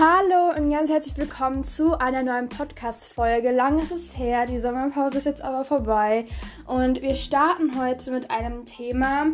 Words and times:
Hallo 0.00 0.56
und 0.56 0.70
ganz 0.70 0.90
herzlich 0.90 1.16
willkommen 1.16 1.64
zu 1.64 1.98
einer 1.98 2.22
neuen 2.22 2.48
Podcast-Folge. 2.48 3.50
Lang 3.50 3.80
ist 3.80 3.90
es 3.90 4.16
her, 4.16 4.46
die 4.46 4.60
Sommerpause 4.60 5.18
ist 5.18 5.24
jetzt 5.24 5.42
aber 5.42 5.64
vorbei 5.64 6.24
und 6.66 7.02
wir 7.02 7.16
starten 7.16 7.76
heute 7.76 8.12
mit 8.12 8.30
einem 8.30 8.64
Thema, 8.64 9.26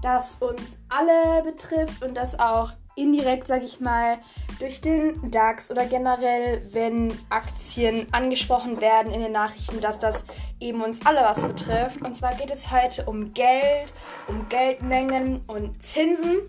das 0.00 0.36
uns 0.36 0.62
alle 0.88 1.42
betrifft 1.42 2.04
und 2.04 2.14
das 2.14 2.38
auch 2.38 2.70
indirekt, 2.94 3.48
sag 3.48 3.64
ich 3.64 3.80
mal, 3.80 4.16
durch 4.60 4.80
den 4.80 5.28
DAX 5.32 5.72
oder 5.72 5.86
generell, 5.86 6.62
wenn 6.72 7.12
Aktien 7.28 8.06
angesprochen 8.12 8.80
werden 8.80 9.12
in 9.12 9.22
den 9.22 9.32
Nachrichten, 9.32 9.80
dass 9.80 9.98
das 9.98 10.24
eben 10.60 10.82
uns 10.82 11.04
alle 11.04 11.22
was 11.22 11.42
betrifft. 11.42 12.00
Und 12.00 12.14
zwar 12.14 12.32
geht 12.34 12.52
es 12.52 12.70
heute 12.70 13.06
um 13.06 13.34
Geld, 13.34 13.92
um 14.28 14.48
Geldmengen 14.48 15.42
und 15.48 15.82
Zinsen. 15.82 16.42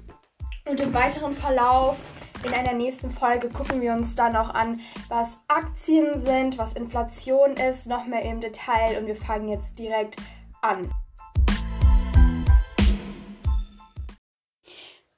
Und 0.69 0.79
im 0.79 0.93
weiteren 0.93 1.33
Verlauf 1.33 1.97
in 2.45 2.53
einer 2.53 2.73
nächsten 2.73 3.11
Folge 3.11 3.49
gucken 3.49 3.81
wir 3.81 3.93
uns 3.93 4.15
dann 4.15 4.35
auch 4.35 4.49
an, 4.49 4.79
was 5.07 5.37
Aktien 5.47 6.19
sind, 6.19 6.57
was 6.57 6.73
Inflation 6.73 7.51
ist, 7.51 7.87
noch 7.87 8.05
mehr 8.05 8.23
im 8.23 8.41
Detail 8.41 8.97
und 8.99 9.07
wir 9.07 9.15
fangen 9.15 9.49
jetzt 9.49 9.77
direkt 9.79 10.17
an. 10.61 10.91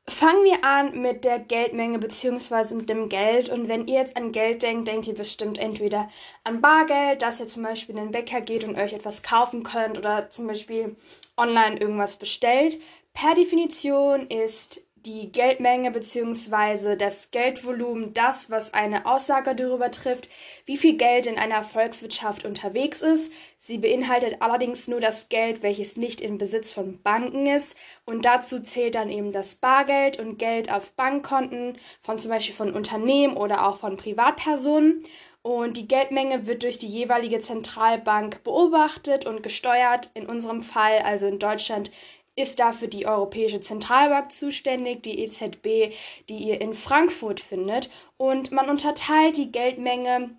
Fangen 0.08 0.46
wir 0.46 0.64
an 0.64 1.02
mit 1.02 1.26
der 1.26 1.40
Geldmenge 1.40 2.00
bzw. 2.00 2.76
mit 2.76 2.90
dem 2.90 3.10
Geld. 3.10 3.50
Und 3.50 3.68
wenn 3.68 3.88
ihr 3.88 4.00
jetzt 4.00 4.16
an 4.16 4.32
Geld 4.32 4.64
denkt, 4.64 4.88
denkt 4.88 5.08
ihr 5.08 5.14
bestimmt 5.14 5.58
entweder 5.58 6.10
an 6.44 6.62
Bargeld, 6.62 7.22
dass 7.22 7.40
ihr 7.40 7.48
zum 7.48 7.64
Beispiel 7.64 7.98
in 7.98 8.06
den 8.06 8.12
Bäcker 8.12 8.40
geht 8.40 8.64
und 8.64 8.78
euch 8.78 8.94
etwas 8.94 9.24
kaufen 9.24 9.64
könnt 9.64 9.98
oder 9.98 10.30
zum 10.30 10.48
Beispiel 10.48 10.96
online 11.36 11.78
irgendwas 11.80 12.16
bestellt. 12.16 12.80
Per 13.14 13.34
Definition 13.34 14.28
ist 14.28 14.85
die 15.06 15.32
Geldmenge 15.32 15.92
bzw. 15.92 16.96
das 16.96 17.30
Geldvolumen 17.32 18.14
das, 18.14 18.50
was 18.50 18.74
eine 18.74 19.06
Aussage 19.06 19.54
darüber 19.54 19.92
trifft, 19.92 20.30
wie 20.66 20.78
viel 20.78 20.98
Geld 20.98 21.28
in 21.28 21.38
einer 21.38 21.64
Volkswirtschaft 21.64 22.44
unterwegs 22.44 23.02
ist. 23.02 23.32
Sie 23.60 23.78
beinhaltet 23.78 24.42
allerdings 24.42 24.88
nur 24.88 25.00
das 25.00 25.30
Geld, 25.30 25.62
welches 25.62 25.96
nicht 25.96 26.22
im 26.22 26.38
Besitz 26.38 26.72
von 26.72 27.02
Banken 27.02 27.46
ist. 27.46 27.76
Und 28.06 28.26
dazu 28.26 28.62
zählt 28.62 28.96
dann 28.96 29.10
eben 29.10 29.32
das 29.32 29.56
Bargeld 29.56 30.20
und 30.20 30.38
Geld 30.40 30.72
auf 30.72 30.92
Bankkonten 30.94 31.78
von 32.02 32.18
zum 32.18 32.32
Beispiel 32.32 32.56
von 32.56 32.74
Unternehmen 32.74 33.38
oder 33.38 33.68
auch 33.68 33.78
von 33.78 33.98
Privatpersonen. 33.98 35.04
Und 35.46 35.78
die 35.78 35.88
Geldmenge 35.88 36.48
wird 36.48 36.64
durch 36.64 36.80
die 36.80 36.88
jeweilige 36.88 37.40
Zentralbank 37.40 38.44
beobachtet 38.44 39.28
und 39.28 39.44
gesteuert. 39.44 40.10
In 40.16 40.26
unserem 40.26 40.64
Fall, 40.64 41.04
also 41.06 41.28
in 41.28 41.38
Deutschland, 41.38 41.92
ist 42.36 42.60
dafür 42.60 42.88
die 42.88 43.08
Europäische 43.08 43.62
Zentralbank 43.62 44.32
zuständig, 44.32 45.04
die 45.04 45.20
EZB, 45.20 45.94
die 46.30 46.38
ihr 46.38 46.60
in 46.62 46.74
Frankfurt 46.74 47.40
findet. 47.40 47.90
Und 48.18 48.52
man 48.52 48.70
unterteilt 48.70 49.38
die 49.38 49.52
Geldmenge 49.52 50.36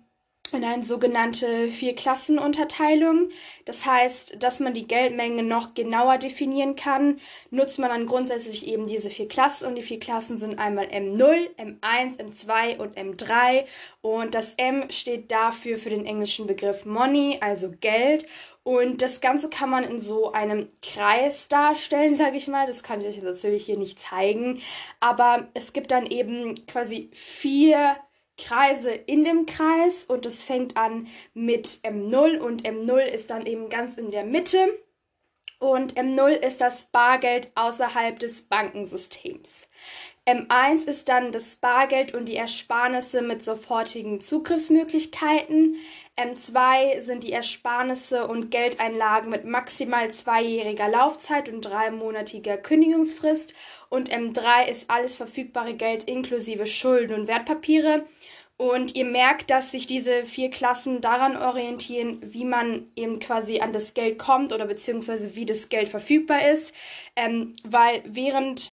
in 0.53 0.63
eine 0.63 0.83
sogenannte 0.83 1.67
Vier-Klassen-Unterteilung. 1.67 3.29
Das 3.65 3.85
heißt, 3.85 4.41
dass 4.41 4.59
man 4.59 4.73
die 4.73 4.87
Geldmenge 4.87 5.43
noch 5.43 5.73
genauer 5.73 6.17
definieren 6.17 6.75
kann, 6.75 7.19
nutzt 7.49 7.79
man 7.79 7.89
dann 7.89 8.05
grundsätzlich 8.05 8.67
eben 8.67 8.87
diese 8.87 9.09
vier 9.09 9.27
Klassen. 9.27 9.67
Und 9.67 9.75
die 9.75 9.81
vier 9.81 9.99
Klassen 9.99 10.37
sind 10.37 10.59
einmal 10.59 10.85
M0, 10.85 11.49
M1, 11.57 12.19
M2 12.19 12.77
und 12.77 12.97
M3. 12.97 13.65
Und 14.01 14.35
das 14.35 14.53
M 14.55 14.89
steht 14.89 15.31
dafür 15.31 15.77
für 15.77 15.89
den 15.89 16.05
englischen 16.05 16.47
Begriff 16.47 16.85
Money, 16.85 17.37
also 17.41 17.71
Geld. 17.79 18.25
Und 18.63 19.01
das 19.01 19.21
Ganze 19.21 19.49
kann 19.49 19.69
man 19.69 19.85
in 19.85 20.01
so 20.01 20.33
einem 20.33 20.67
Kreis 20.81 21.47
darstellen, 21.47 22.15
sage 22.15 22.35
ich 22.35 22.49
mal. 22.49 22.67
Das 22.67 22.83
kann 22.83 22.99
ich 22.99 23.07
euch 23.07 23.21
natürlich 23.21 23.65
hier 23.65 23.77
nicht 23.77 23.97
zeigen. 23.97 24.61
Aber 24.99 25.47
es 25.53 25.71
gibt 25.71 25.89
dann 25.91 26.05
eben 26.05 26.53
quasi 26.67 27.09
vier 27.13 27.95
Kreise 28.37 28.91
in 28.91 29.23
dem 29.23 29.45
Kreis 29.45 30.05
und 30.05 30.25
es 30.25 30.43
fängt 30.43 30.77
an 30.77 31.07
mit 31.33 31.67
M0 31.83 32.39
und 32.39 32.63
M0 32.63 32.99
ist 33.05 33.31
dann 33.31 33.45
eben 33.45 33.69
ganz 33.69 33.97
in 33.97 34.11
der 34.11 34.23
Mitte 34.23 34.79
und 35.59 35.95
M0 35.95 36.29
ist 36.29 36.61
das 36.61 36.85
Bargeld 36.85 37.51
außerhalb 37.55 38.19
des 38.19 38.43
Bankensystems. 38.43 39.67
M1 40.27 40.87
ist 40.87 41.07
dann 41.07 41.31
das 41.31 41.55
Bargeld 41.55 42.13
und 42.13 42.25
die 42.25 42.35
Ersparnisse 42.35 43.21
mit 43.21 43.41
sofortigen 43.43 44.19
Zugriffsmöglichkeiten. 44.19 45.77
M2 46.17 46.99
sind 46.99 47.23
die 47.23 47.31
Ersparnisse 47.31 48.27
und 48.27 48.51
Geldeinlagen 48.51 49.31
mit 49.31 49.45
maximal 49.45 50.11
zweijähriger 50.11 50.89
Laufzeit 50.89 51.47
und 51.47 51.61
dreimonatiger 51.61 52.57
Kündigungsfrist. 52.57 53.53
Und 53.87 54.11
M3 54.11 54.67
ist 54.67 54.89
alles 54.89 55.15
verfügbare 55.15 55.75
Geld 55.75 56.03
inklusive 56.03 56.67
Schulden 56.67 57.17
und 57.17 57.27
Wertpapiere. 57.29 58.05
Und 58.57 58.95
ihr 58.95 59.05
merkt, 59.05 59.51
dass 59.51 59.71
sich 59.71 59.85
diese 59.85 60.23
vier 60.23 60.49
Klassen 60.49 60.99
daran 60.99 61.37
orientieren, 61.37 62.19
wie 62.23 62.43
man 62.43 62.91
eben 62.95 63.19
quasi 63.19 63.59
an 63.59 63.71
das 63.71 63.93
Geld 63.93 64.17
kommt 64.17 64.51
oder 64.51 64.65
beziehungsweise 64.65 65.35
wie 65.35 65.45
das 65.45 65.69
Geld 65.69 65.89
verfügbar 65.89 66.49
ist. 66.49 66.73
Ähm, 67.15 67.55
weil 67.63 68.01
während 68.05 68.69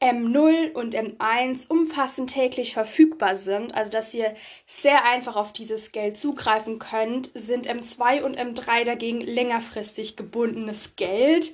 M0 0.00 0.74
und 0.74 0.94
M1 0.94 1.68
umfassend 1.68 2.30
täglich 2.30 2.72
verfügbar 2.72 3.34
sind, 3.34 3.74
also 3.74 3.90
dass 3.90 4.14
ihr 4.14 4.36
sehr 4.64 5.04
einfach 5.04 5.34
auf 5.34 5.52
dieses 5.52 5.90
Geld 5.90 6.16
zugreifen 6.16 6.78
könnt, 6.78 7.32
sind 7.34 7.68
M2 7.68 8.22
und 8.22 8.38
M3 8.38 8.84
dagegen 8.84 9.20
längerfristig 9.20 10.16
gebundenes 10.16 10.94
Geld. 10.94 11.52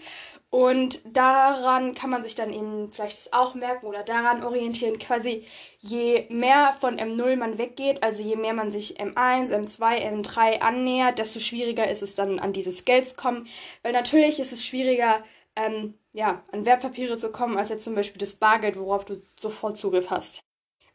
Und 0.55 1.01
daran 1.05 1.97
kann 1.97 2.11
man 2.11 2.23
sich 2.23 2.37
dann 2.37 2.53
eben 2.53 2.89
vielleicht 2.93 3.35
auch 3.35 3.57
merken 3.57 3.87
oder 3.87 4.05
daran 4.05 4.45
orientieren, 4.45 5.01
quasi 5.01 5.45
je 5.81 6.27
mehr 6.29 6.73
von 6.79 6.97
M0 6.97 7.35
man 7.35 7.59
weggeht, 7.59 8.05
also 8.05 8.23
je 8.23 8.37
mehr 8.37 8.55
man 8.55 8.71
sich 8.71 9.01
M1, 9.01 9.51
M2, 9.51 10.23
M3 10.23 10.61
annähert, 10.61 11.19
desto 11.19 11.41
schwieriger 11.41 11.91
ist 11.91 12.05
es 12.05 12.15
dann 12.15 12.39
an 12.39 12.53
dieses 12.53 12.85
Geld 12.85 13.05
zu 13.05 13.17
kommen. 13.17 13.49
Weil 13.83 13.91
natürlich 13.91 14.39
ist 14.39 14.53
es 14.53 14.65
schwieriger, 14.65 15.25
ähm, 15.57 15.95
ja, 16.13 16.45
an 16.53 16.65
Wertpapiere 16.65 17.17
zu 17.17 17.33
kommen, 17.33 17.59
als 17.59 17.71
jetzt 17.71 17.83
zum 17.83 17.97
Beispiel 17.97 18.21
das 18.21 18.37
Bargeld, 18.37 18.79
worauf 18.79 19.05
du 19.05 19.21
sofort 19.41 19.77
Zugriff 19.77 20.11
hast. 20.11 20.41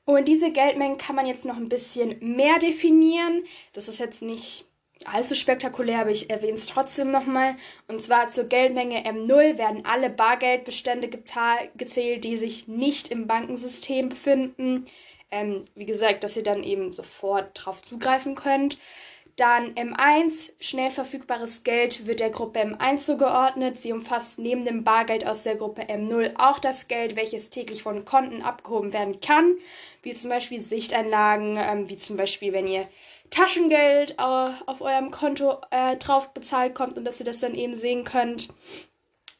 Und 0.05 0.29
diese 0.29 0.53
Geldmengen 0.53 0.97
kann 0.97 1.17
man 1.17 1.27
jetzt 1.27 1.43
noch 1.43 1.57
ein 1.57 1.67
bisschen 1.67 2.15
mehr 2.21 2.59
definieren. 2.59 3.43
Das 3.73 3.89
ist 3.89 3.99
jetzt 3.99 4.21
nicht 4.21 4.69
allzu 5.05 5.35
spektakulär, 5.35 5.99
aber 6.01 6.11
ich 6.11 6.29
erwähne 6.29 6.57
es 6.57 6.65
trotzdem 6.65 7.11
nochmal. 7.11 7.55
Und 7.87 8.01
zwar 8.01 8.29
zur 8.29 8.45
Geldmenge 8.45 9.05
M0 9.05 9.57
werden 9.57 9.85
alle 9.85 10.09
Bargeldbestände 10.09 11.09
gezählt, 11.09 12.23
die 12.23 12.37
sich 12.37 12.67
nicht 12.67 13.09
im 13.09 13.27
Bankensystem 13.27 14.09
befinden. 14.09 14.85
Ähm, 15.31 15.63
wie 15.75 15.85
gesagt, 15.85 16.23
dass 16.23 16.37
ihr 16.37 16.43
dann 16.43 16.63
eben 16.63 16.91
sofort 16.91 17.51
drauf 17.53 17.81
zugreifen 17.81 18.35
könnt. 18.35 18.77
Dann 19.39 19.73
M1, 19.75 20.51
schnell 20.59 20.89
verfügbares 20.89 21.63
Geld, 21.63 22.05
wird 22.05 22.19
der 22.19 22.29
Gruppe 22.29 22.59
M1 22.59 23.05
zugeordnet. 23.05 23.77
Sie 23.77 23.93
umfasst 23.93 24.37
neben 24.37 24.65
dem 24.65 24.83
Bargeld 24.83 25.25
aus 25.25 25.43
der 25.43 25.55
Gruppe 25.55 25.83
M0 25.83 26.33
auch 26.35 26.59
das 26.59 26.89
Geld, 26.89 27.15
welches 27.15 27.49
täglich 27.49 27.83
von 27.83 28.03
Konten 28.03 28.41
abgehoben 28.41 28.91
werden 28.91 29.21
kann, 29.21 29.55
wie 30.01 30.13
zum 30.13 30.29
Beispiel 30.29 30.61
Sichteinlagen, 30.61 31.57
ähm, 31.57 31.89
wie 31.89 31.97
zum 31.97 32.17
Beispiel, 32.17 32.53
wenn 32.53 32.67
ihr 32.67 32.87
Taschengeld 33.29 34.11
äh, 34.11 34.23
auf 34.65 34.81
eurem 34.81 35.11
Konto 35.11 35.57
äh, 35.71 35.97
drauf 35.97 36.33
bezahlt 36.33 36.75
kommt 36.75 36.97
und 36.97 37.05
dass 37.05 37.19
ihr 37.19 37.25
das 37.25 37.39
dann 37.39 37.55
eben 37.55 37.75
sehen 37.75 38.03
könnt. 38.03 38.49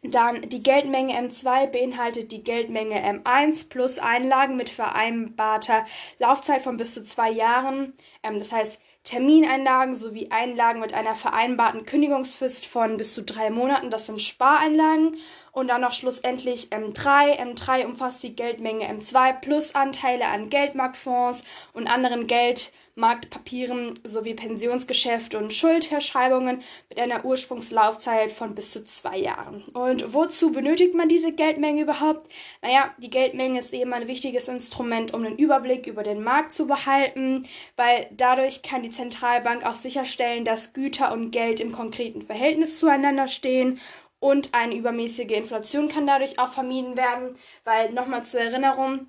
Dann 0.01 0.43
die 0.43 0.63
Geldmenge 0.63 1.13
M2 1.19 1.67
beinhaltet 1.67 2.31
die 2.31 2.43
Geldmenge 2.43 2.95
M1 2.95 3.67
plus 3.67 3.99
Einlagen 3.99 4.55
mit 4.55 4.69
vereinbarter 4.69 5.85
Laufzeit 6.19 6.61
von 6.61 6.77
bis 6.77 6.93
zu 6.93 7.03
zwei 7.03 7.29
Jahren. 7.29 7.93
Ähm, 8.23 8.39
das 8.39 8.51
heißt, 8.53 8.81
Termineinlagen 9.03 9.95
sowie 9.95 10.29
Einlagen 10.29 10.81
mit 10.81 10.93
einer 10.93 11.15
vereinbarten 11.15 11.85
Kündigungsfrist 11.85 12.65
von 12.65 12.97
bis 12.97 13.13
zu 13.13 13.23
drei 13.23 13.49
Monaten, 13.49 13.89
das 13.89 14.05
sind 14.05 14.21
Spareinlagen. 14.21 15.17
Und 15.51 15.67
dann 15.67 15.81
noch 15.81 15.93
schlussendlich 15.93 16.67
M3. 16.67 17.39
M3 17.39 17.85
umfasst 17.85 18.21
die 18.23 18.35
Geldmenge 18.35 18.87
M2 18.89 19.39
plus 19.41 19.73
Anteile 19.73 20.25
an 20.25 20.49
Geldmarktfonds 20.49 21.43
und 21.73 21.87
anderen 21.87 22.27
Geld 22.27 22.71
Marktpapieren 22.99 23.99
sowie 24.03 24.33
Pensionsgeschäfte 24.33 25.37
und 25.37 25.53
Schuldverschreibungen 25.53 26.61
mit 26.89 26.99
einer 26.99 27.25
Ursprungslaufzeit 27.25 28.31
von 28.31 28.53
bis 28.55 28.71
zu 28.71 28.83
zwei 28.83 29.17
Jahren. 29.17 29.63
Und 29.73 30.13
wozu 30.13 30.51
benötigt 30.51 30.93
man 30.93 31.09
diese 31.09 31.31
Geldmenge 31.31 31.81
überhaupt? 31.81 32.29
Naja, 32.61 32.93
die 32.97 33.09
Geldmenge 33.09 33.59
ist 33.59 33.73
eben 33.73 33.93
ein 33.93 34.07
wichtiges 34.07 34.47
Instrument, 34.47 35.13
um 35.13 35.23
den 35.23 35.37
Überblick 35.37 35.87
über 35.87 36.03
den 36.03 36.23
Markt 36.23 36.53
zu 36.53 36.67
behalten, 36.67 37.47
weil 37.75 38.07
dadurch 38.11 38.61
kann 38.61 38.83
die 38.83 38.89
Zentralbank 38.89 39.65
auch 39.65 39.75
sicherstellen, 39.75 40.45
dass 40.45 40.73
Güter 40.73 41.13
und 41.13 41.31
Geld 41.31 41.59
im 41.59 41.71
konkreten 41.71 42.21
Verhältnis 42.21 42.79
zueinander 42.79 43.27
stehen 43.27 43.79
und 44.19 44.53
eine 44.53 44.75
übermäßige 44.75 45.31
Inflation 45.31 45.87
kann 45.87 46.05
dadurch 46.05 46.39
auch 46.39 46.51
vermieden 46.51 46.97
werden, 46.97 47.37
weil 47.63 47.93
nochmal 47.93 48.23
zur 48.23 48.41
Erinnerung, 48.41 49.07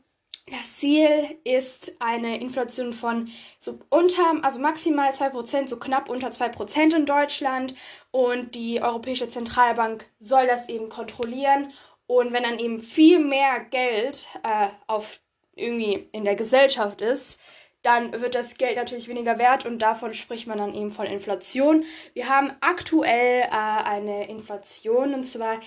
das 0.50 0.76
Ziel 0.76 1.38
ist 1.44 1.96
eine 2.00 2.40
Inflation 2.40 2.92
von 2.92 3.28
so 3.58 3.78
unter, 3.88 4.42
also 4.42 4.60
maximal 4.60 5.10
2%, 5.10 5.68
so 5.68 5.78
knapp 5.78 6.08
unter 6.08 6.28
2% 6.28 6.94
in 6.94 7.06
Deutschland. 7.06 7.74
Und 8.10 8.54
die 8.54 8.82
Europäische 8.82 9.28
Zentralbank 9.28 10.06
soll 10.18 10.46
das 10.46 10.68
eben 10.68 10.88
kontrollieren. 10.88 11.72
Und 12.06 12.32
wenn 12.32 12.42
dann 12.42 12.58
eben 12.58 12.82
viel 12.82 13.20
mehr 13.20 13.60
Geld 13.60 14.28
äh, 14.42 14.68
auf 14.86 15.20
irgendwie 15.54 16.08
in 16.12 16.24
der 16.24 16.34
Gesellschaft 16.34 17.00
ist, 17.00 17.40
dann 17.82 18.20
wird 18.20 18.34
das 18.34 18.58
Geld 18.58 18.76
natürlich 18.76 19.08
weniger 19.08 19.38
wert 19.38 19.64
und 19.64 19.80
davon 19.80 20.12
spricht 20.12 20.46
man 20.46 20.58
dann 20.58 20.74
eben 20.74 20.90
von 20.90 21.06
Inflation. 21.06 21.84
Wir 22.12 22.28
haben 22.28 22.52
aktuell 22.60 23.42
äh, 23.42 23.48
eine 23.48 24.28
Inflation 24.28 25.14
und 25.14 25.24
zwar 25.24 25.60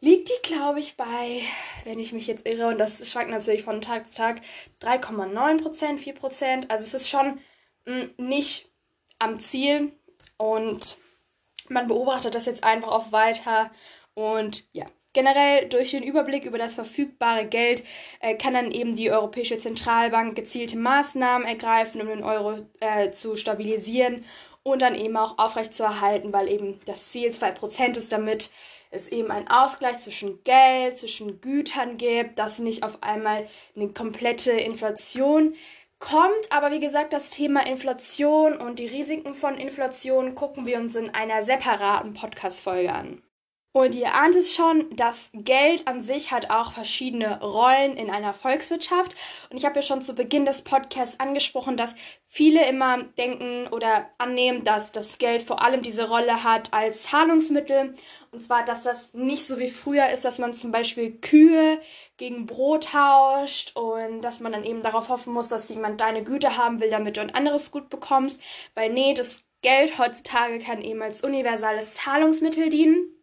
liegt 0.00 0.28
die, 0.28 0.42
glaube 0.42 0.80
ich, 0.80 0.96
bei, 0.96 1.42
wenn 1.84 1.98
ich 1.98 2.12
mich 2.12 2.26
jetzt 2.26 2.46
irre, 2.46 2.68
und 2.68 2.78
das 2.78 3.10
schwankt 3.10 3.30
natürlich 3.30 3.62
von 3.62 3.80
Tag 3.80 4.06
zu 4.06 4.14
Tag, 4.14 4.40
3,9 4.80 5.62
Prozent, 5.62 6.00
4 6.00 6.14
Prozent. 6.14 6.70
Also 6.70 6.84
es 6.84 6.94
ist 6.94 7.08
schon 7.08 7.40
mh, 7.86 8.04
mm, 8.04 8.10
nicht 8.18 8.70
am 9.18 9.38
Ziel 9.40 9.92
und 10.38 10.96
man 11.68 11.88
beobachtet 11.88 12.34
das 12.34 12.46
jetzt 12.46 12.64
einfach 12.64 12.88
auch 12.88 13.12
weiter 13.12 13.70
und 14.14 14.66
ja. 14.72 14.86
Generell 15.12 15.68
durch 15.68 15.90
den 15.90 16.04
Überblick 16.04 16.44
über 16.44 16.56
das 16.56 16.74
verfügbare 16.74 17.44
Geld 17.44 17.82
äh, 18.20 18.36
kann 18.36 18.54
dann 18.54 18.70
eben 18.70 18.94
die 18.94 19.10
Europäische 19.10 19.58
Zentralbank 19.58 20.36
gezielte 20.36 20.78
Maßnahmen 20.78 21.48
ergreifen, 21.48 22.00
um 22.00 22.06
den 22.06 22.22
Euro 22.22 22.60
äh, 22.78 23.10
zu 23.10 23.34
stabilisieren 23.34 24.24
und 24.62 24.82
dann 24.82 24.94
eben 24.94 25.16
auch 25.16 25.38
aufrechtzuerhalten, 25.38 26.32
weil 26.32 26.48
eben 26.48 26.78
das 26.86 27.08
Ziel 27.08 27.30
2% 27.32 27.98
ist, 27.98 28.12
damit 28.12 28.50
es 28.90 29.08
eben 29.08 29.30
einen 29.30 29.48
Ausgleich 29.48 29.98
zwischen 29.98 30.42
Geld, 30.44 30.98
zwischen 30.98 31.40
Gütern 31.40 31.96
gibt, 31.96 32.38
dass 32.38 32.58
nicht 32.58 32.82
auf 32.82 33.02
einmal 33.02 33.48
eine 33.76 33.88
komplette 33.92 34.52
Inflation 34.52 35.54
kommt. 35.98 36.50
Aber 36.50 36.72
wie 36.72 36.80
gesagt, 36.80 37.12
das 37.12 37.30
Thema 37.30 37.66
Inflation 37.66 38.56
und 38.56 38.78
die 38.78 38.86
Risiken 38.86 39.34
von 39.34 39.56
Inflation 39.56 40.34
gucken 40.34 40.66
wir 40.66 40.78
uns 40.78 40.96
in 40.96 41.10
einer 41.10 41.42
separaten 41.42 42.14
Podcast-Folge 42.14 42.92
an. 42.92 43.22
Und 43.72 43.94
ihr 43.94 44.14
ahnt 44.14 44.34
es 44.34 44.52
schon, 44.52 44.88
das 44.96 45.30
Geld 45.32 45.86
an 45.86 46.00
sich 46.00 46.32
hat 46.32 46.50
auch 46.50 46.72
verschiedene 46.72 47.40
Rollen 47.40 47.96
in 47.96 48.10
einer 48.10 48.34
Volkswirtschaft. 48.34 49.14
Und 49.48 49.58
ich 49.58 49.64
habe 49.64 49.76
ja 49.76 49.82
schon 49.82 50.02
zu 50.02 50.16
Beginn 50.16 50.44
des 50.44 50.62
Podcasts 50.62 51.20
angesprochen, 51.20 51.76
dass 51.76 51.94
viele 52.26 52.68
immer 52.68 53.04
denken 53.16 53.68
oder 53.68 54.10
annehmen, 54.18 54.64
dass 54.64 54.90
das 54.90 55.18
Geld 55.18 55.44
vor 55.44 55.62
allem 55.62 55.82
diese 55.82 56.08
Rolle 56.08 56.42
hat 56.42 56.74
als 56.74 57.04
Zahlungsmittel. 57.04 57.94
Und 58.32 58.42
zwar, 58.42 58.64
dass 58.64 58.82
das 58.82 59.14
nicht 59.14 59.46
so 59.46 59.60
wie 59.60 59.68
früher 59.68 60.08
ist, 60.08 60.24
dass 60.24 60.40
man 60.40 60.52
zum 60.52 60.72
Beispiel 60.72 61.20
Kühe 61.20 61.80
gegen 62.16 62.46
Brot 62.46 62.88
tauscht 62.90 63.76
und 63.76 64.22
dass 64.22 64.40
man 64.40 64.50
dann 64.50 64.64
eben 64.64 64.82
darauf 64.82 65.10
hoffen 65.10 65.32
muss, 65.32 65.46
dass 65.46 65.68
jemand 65.68 66.00
deine 66.00 66.24
Güte 66.24 66.56
haben 66.56 66.80
will, 66.80 66.90
damit 66.90 67.18
du 67.18 67.20
ein 67.20 67.34
anderes 67.36 67.70
Gut 67.70 67.88
bekommst. 67.88 68.42
Weil 68.74 68.92
nee, 68.92 69.14
das 69.14 69.44
Geld 69.62 69.96
heutzutage 69.96 70.58
kann 70.58 70.82
eben 70.82 71.02
als 71.02 71.22
universales 71.22 71.94
Zahlungsmittel 71.94 72.68
dienen. 72.68 73.14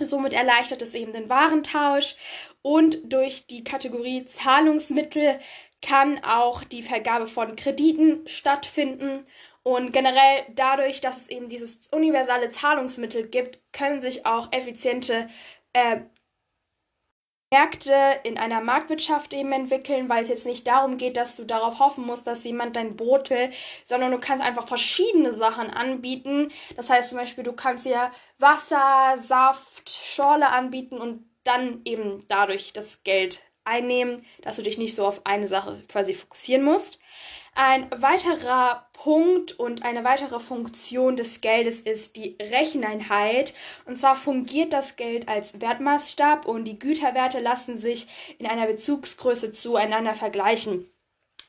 Somit 0.00 0.32
erleichtert 0.32 0.82
es 0.82 0.94
eben 0.94 1.12
den 1.12 1.28
Warentausch 1.28 2.16
und 2.62 3.12
durch 3.12 3.46
die 3.46 3.64
Kategorie 3.64 4.24
Zahlungsmittel 4.24 5.38
kann 5.82 6.22
auch 6.24 6.64
die 6.64 6.82
Vergabe 6.82 7.26
von 7.26 7.56
Krediten 7.56 8.26
stattfinden. 8.26 9.24
Und 9.62 9.92
generell 9.92 10.44
dadurch, 10.54 11.00
dass 11.00 11.22
es 11.22 11.28
eben 11.28 11.48
dieses 11.48 11.88
universale 11.90 12.50
Zahlungsmittel 12.50 13.28
gibt, 13.28 13.58
können 13.72 14.00
sich 14.00 14.26
auch 14.26 14.52
effiziente 14.52 15.28
äh, 15.72 16.00
Märkte 17.54 17.94
in 18.24 18.36
einer 18.36 18.60
Marktwirtschaft 18.60 19.32
eben 19.32 19.52
entwickeln, 19.52 20.08
weil 20.08 20.24
es 20.24 20.28
jetzt 20.28 20.44
nicht 20.44 20.66
darum 20.66 20.98
geht, 20.98 21.16
dass 21.16 21.36
du 21.36 21.44
darauf 21.44 21.78
hoffen 21.78 22.04
musst, 22.04 22.26
dass 22.26 22.42
jemand 22.42 22.74
dein 22.74 22.96
Brot 22.96 23.30
will, 23.30 23.48
sondern 23.84 24.10
du 24.10 24.18
kannst 24.18 24.44
einfach 24.44 24.66
verschiedene 24.66 25.32
Sachen 25.32 25.70
anbieten. 25.70 26.50
Das 26.74 26.90
heißt 26.90 27.10
zum 27.10 27.18
Beispiel, 27.18 27.44
du 27.44 27.52
kannst 27.52 27.86
dir 27.86 28.10
Wasser, 28.40 29.14
Saft, 29.16 29.88
Schorle 29.88 30.48
anbieten 30.48 30.98
und 30.98 31.30
dann 31.44 31.82
eben 31.84 32.24
dadurch 32.26 32.72
das 32.72 33.04
Geld 33.04 33.40
einnehmen, 33.62 34.26
dass 34.42 34.56
du 34.56 34.62
dich 34.62 34.76
nicht 34.76 34.96
so 34.96 35.06
auf 35.06 35.24
eine 35.24 35.46
Sache 35.46 35.80
quasi 35.88 36.12
fokussieren 36.12 36.64
musst. 36.64 36.98
Ein 37.56 37.88
weiterer 37.92 38.88
Punkt 38.92 39.52
und 39.52 39.84
eine 39.84 40.02
weitere 40.02 40.40
Funktion 40.40 41.14
des 41.14 41.40
Geldes 41.40 41.80
ist 41.80 42.16
die 42.16 42.36
Recheneinheit. 42.40 43.54
Und 43.84 43.96
zwar 43.96 44.16
fungiert 44.16 44.72
das 44.72 44.96
Geld 44.96 45.28
als 45.28 45.60
Wertmaßstab 45.60 46.46
und 46.46 46.64
die 46.64 46.80
Güterwerte 46.80 47.38
lassen 47.38 47.78
sich 47.78 48.08
in 48.38 48.48
einer 48.48 48.66
Bezugsgröße 48.66 49.52
zueinander 49.52 50.14
vergleichen. 50.14 50.90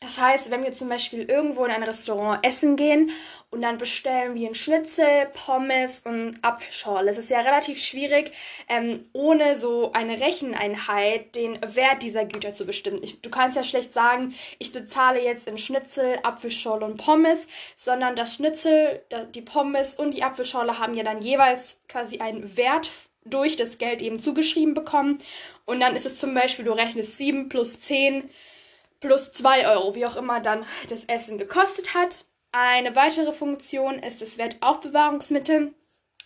Das 0.02 0.20
heißt, 0.20 0.52
wenn 0.52 0.64
wir 0.64 0.74
zum 0.74 0.90
Beispiel 0.90 1.24
irgendwo 1.24 1.64
in 1.64 1.72
ein 1.72 1.84
Restaurant 1.84 2.46
essen 2.46 2.76
gehen 2.76 3.10
und 3.50 3.62
dann 3.62 3.78
bestellen 3.78 4.36
wir 4.36 4.48
einen 4.48 4.56
Schnitzel, 4.56 5.28
Pommes 5.34 6.02
und 6.02 6.38
Apfelschorle, 6.42 7.10
es 7.10 7.18
ist 7.18 7.30
ja 7.30 7.40
relativ 7.40 7.82
schwierig, 7.82 8.32
ähm, 8.68 9.10
ohne 9.14 9.56
so 9.56 9.94
eine 9.94 10.20
Recheneinheit 10.20 11.36
den 11.36 11.60
Wert 11.76 12.04
dieser 12.04 12.26
Güter 12.26 12.54
zu 12.54 12.66
bestimmen. 12.66 13.02
Ich, 13.04 13.22
du 13.22 13.30
kannst 13.30 13.56
ja 13.56 13.64
schlecht 13.64 13.94
sagen, 13.94 14.36
ich 14.60 14.74
bezahle 14.74 15.24
jetzt 15.24 15.48
in 15.48 15.58
Schnitzel, 15.58 16.20
Apfelschorle 16.24 16.86
und 16.86 16.98
Pommes, 16.98 17.48
sondern 17.78 18.16
das 18.16 18.36
Schnitzel, 18.36 19.02
die 19.34 19.42
Pommes 19.42 19.96
und 19.96 20.14
die 20.14 20.24
Apfelschorle 20.24 20.78
haben 20.78 20.94
ja 20.94 21.04
dann 21.04 21.22
jeweils 21.22 21.78
quasi 21.88 22.20
einen 22.20 22.58
Wert 22.58 22.92
durch 23.24 23.56
das 23.56 23.78
Geld 23.78 24.02
eben 24.02 24.20
zugeschrieben 24.20 24.74
bekommen. 24.74 25.20
Und 25.66 25.80
dann 25.80 25.96
ist 25.96 26.06
es 26.06 26.20
zum 26.20 26.34
Beispiel, 26.34 26.66
du 26.66 26.74
rechnest 26.74 27.18
7 27.18 27.50
plus 27.50 27.80
10 27.80 28.30
plus 29.06 29.32
2 29.32 29.68
Euro, 29.70 29.96
wie 29.96 30.06
auch 30.06 30.16
immer 30.16 30.40
dann 30.40 30.66
das 30.90 31.06
Essen 31.06 31.38
gekostet 31.38 31.94
hat. 31.94 32.26
Eine 32.52 32.96
weitere 32.96 33.32
Funktion 33.32 34.00
ist 34.00 34.22
das 34.22 34.38
Wertaufbewahrungsmittel. 34.38 35.74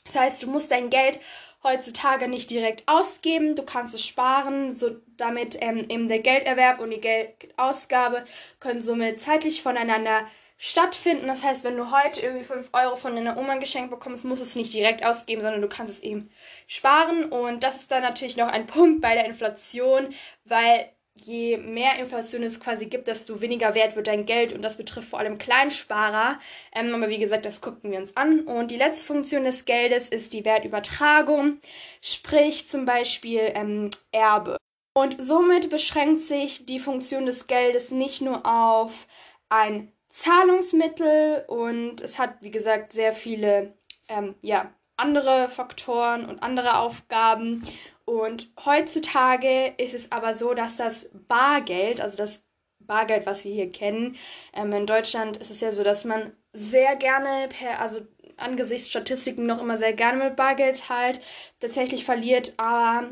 Das 0.06 0.16
heißt, 0.16 0.44
du 0.44 0.48
musst 0.48 0.72
dein 0.72 0.90
Geld 0.90 1.20
heutzutage 1.64 2.30
nicht 2.30 2.50
direkt 2.52 2.88
ausgeben, 2.88 3.56
du 3.56 3.64
kannst 3.64 3.94
es 3.94 4.06
sparen, 4.06 4.74
so 4.74 4.96
damit 5.18 5.58
ähm, 5.62 5.86
eben 5.90 6.08
der 6.08 6.20
Gelderwerb 6.20 6.80
und 6.80 6.92
die 6.92 7.02
Geldausgabe 7.02 8.24
können 8.62 8.82
somit 8.82 9.20
zeitlich 9.20 9.62
voneinander 9.62 10.26
stattfinden. 10.58 11.28
Das 11.28 11.44
heißt, 11.44 11.66
wenn 11.66 11.76
du 11.76 11.92
heute 11.92 12.22
irgendwie 12.22 12.46
5 12.46 12.70
Euro 12.74 12.96
von 12.96 13.16
deiner 13.16 13.38
Oma 13.38 13.56
geschenkt 13.56 13.92
bekommst, 13.92 14.24
musst 14.24 14.42
du 14.42 14.46
es 14.46 14.56
nicht 14.56 14.74
direkt 14.74 15.04
ausgeben, 15.04 15.42
sondern 15.42 15.62
du 15.62 15.68
kannst 15.68 15.94
es 15.94 16.04
eben 16.04 16.30
sparen. 16.68 17.26
Und 17.26 17.64
das 17.64 17.78
ist 17.78 17.92
dann 17.92 18.04
natürlich 18.04 18.38
noch 18.38 18.48
ein 18.48 18.68
Punkt 18.68 19.02
bei 19.02 19.16
der 19.16 19.26
Inflation, 19.26 20.14
weil 20.46 20.90
je 21.26 21.58
mehr 21.58 21.98
Inflation 22.00 22.44
es 22.44 22.60
quasi 22.60 22.86
gibt, 22.86 23.08
desto 23.08 23.42
weniger 23.42 23.76
wert 23.76 23.96
wird 23.96 24.08
dein 24.08 24.26
Geld 24.26 24.54
und 24.54 24.62
das 24.64 24.78
betrifft 24.78 25.10
vor 25.10 25.20
allem 25.20 25.38
Kleinsparer. 25.38 26.40
Ähm, 26.74 26.94
aber 26.94 27.10
wie 27.10 27.20
gesagt, 27.20 27.46
das 27.46 27.62
gucken 27.62 27.92
wir 27.92 28.00
uns 28.00 28.16
an. 28.18 28.42
Und 28.42 28.72
die 28.72 28.78
letzte 28.78 29.06
Funktion 29.06 29.44
des 29.44 29.66
Geldes 29.66 30.10
ist 30.10 30.34
die 30.34 30.46
Wertübertragung, 30.46 31.60
sprich 32.02 32.68
zum 32.68 32.86
Beispiel 32.86 33.52
ähm, 33.54 33.90
Erbe. 34.12 34.58
Und 34.94 35.22
somit 35.22 35.70
beschränkt 35.70 36.22
sich 36.22 36.66
die 36.66 36.80
Funktion 36.80 37.26
des 37.26 37.48
Geldes 37.48 37.92
nicht 37.92 38.22
nur 38.22 38.46
auf 38.46 39.08
ein 39.50 39.92
Zahlungsmittel 40.10 41.46
und 41.48 42.02
es 42.02 42.18
hat, 42.18 42.42
wie 42.42 42.52
gesagt, 42.52 42.92
sehr 42.92 43.14
viele 43.14 43.74
ähm, 44.10 44.36
ja, 44.42 44.74
andere 45.00 45.48
Faktoren 45.48 46.26
und 46.26 46.44
andere 46.44 46.78
Aufgaben. 46.78 47.64
Und 48.06 48.52
heutzutage 48.66 49.74
ist 49.78 49.94
es 49.94 50.12
aber 50.12 50.34
so, 50.34 50.54
dass 50.54 50.78
das 50.78 51.10
Bargeld, 51.28 52.02
also 52.02 52.18
das 52.18 52.46
Bargeld, 52.80 53.26
was 53.26 53.46
wir 53.46 53.54
hier 53.54 53.72
kennen, 53.72 54.16
ähm, 54.54 54.74
in 54.74 54.86
Deutschland 54.86 55.38
ist 55.38 55.52
es 55.52 55.62
ja 55.62 55.72
so, 55.72 55.84
dass 55.84 56.06
man 56.06 56.34
sehr 56.54 56.96
gerne 56.96 57.48
per, 57.50 57.80
also 57.80 58.02
angesichts 58.38 58.90
Statistiken 58.90 59.46
noch 59.46 59.62
immer 59.62 59.78
sehr 59.78 59.94
gerne 59.94 60.24
mit 60.24 60.36
Bargeld 60.36 60.78
zahlt, 60.78 61.22
tatsächlich 61.60 62.04
verliert, 62.06 62.54
aber 62.58 63.10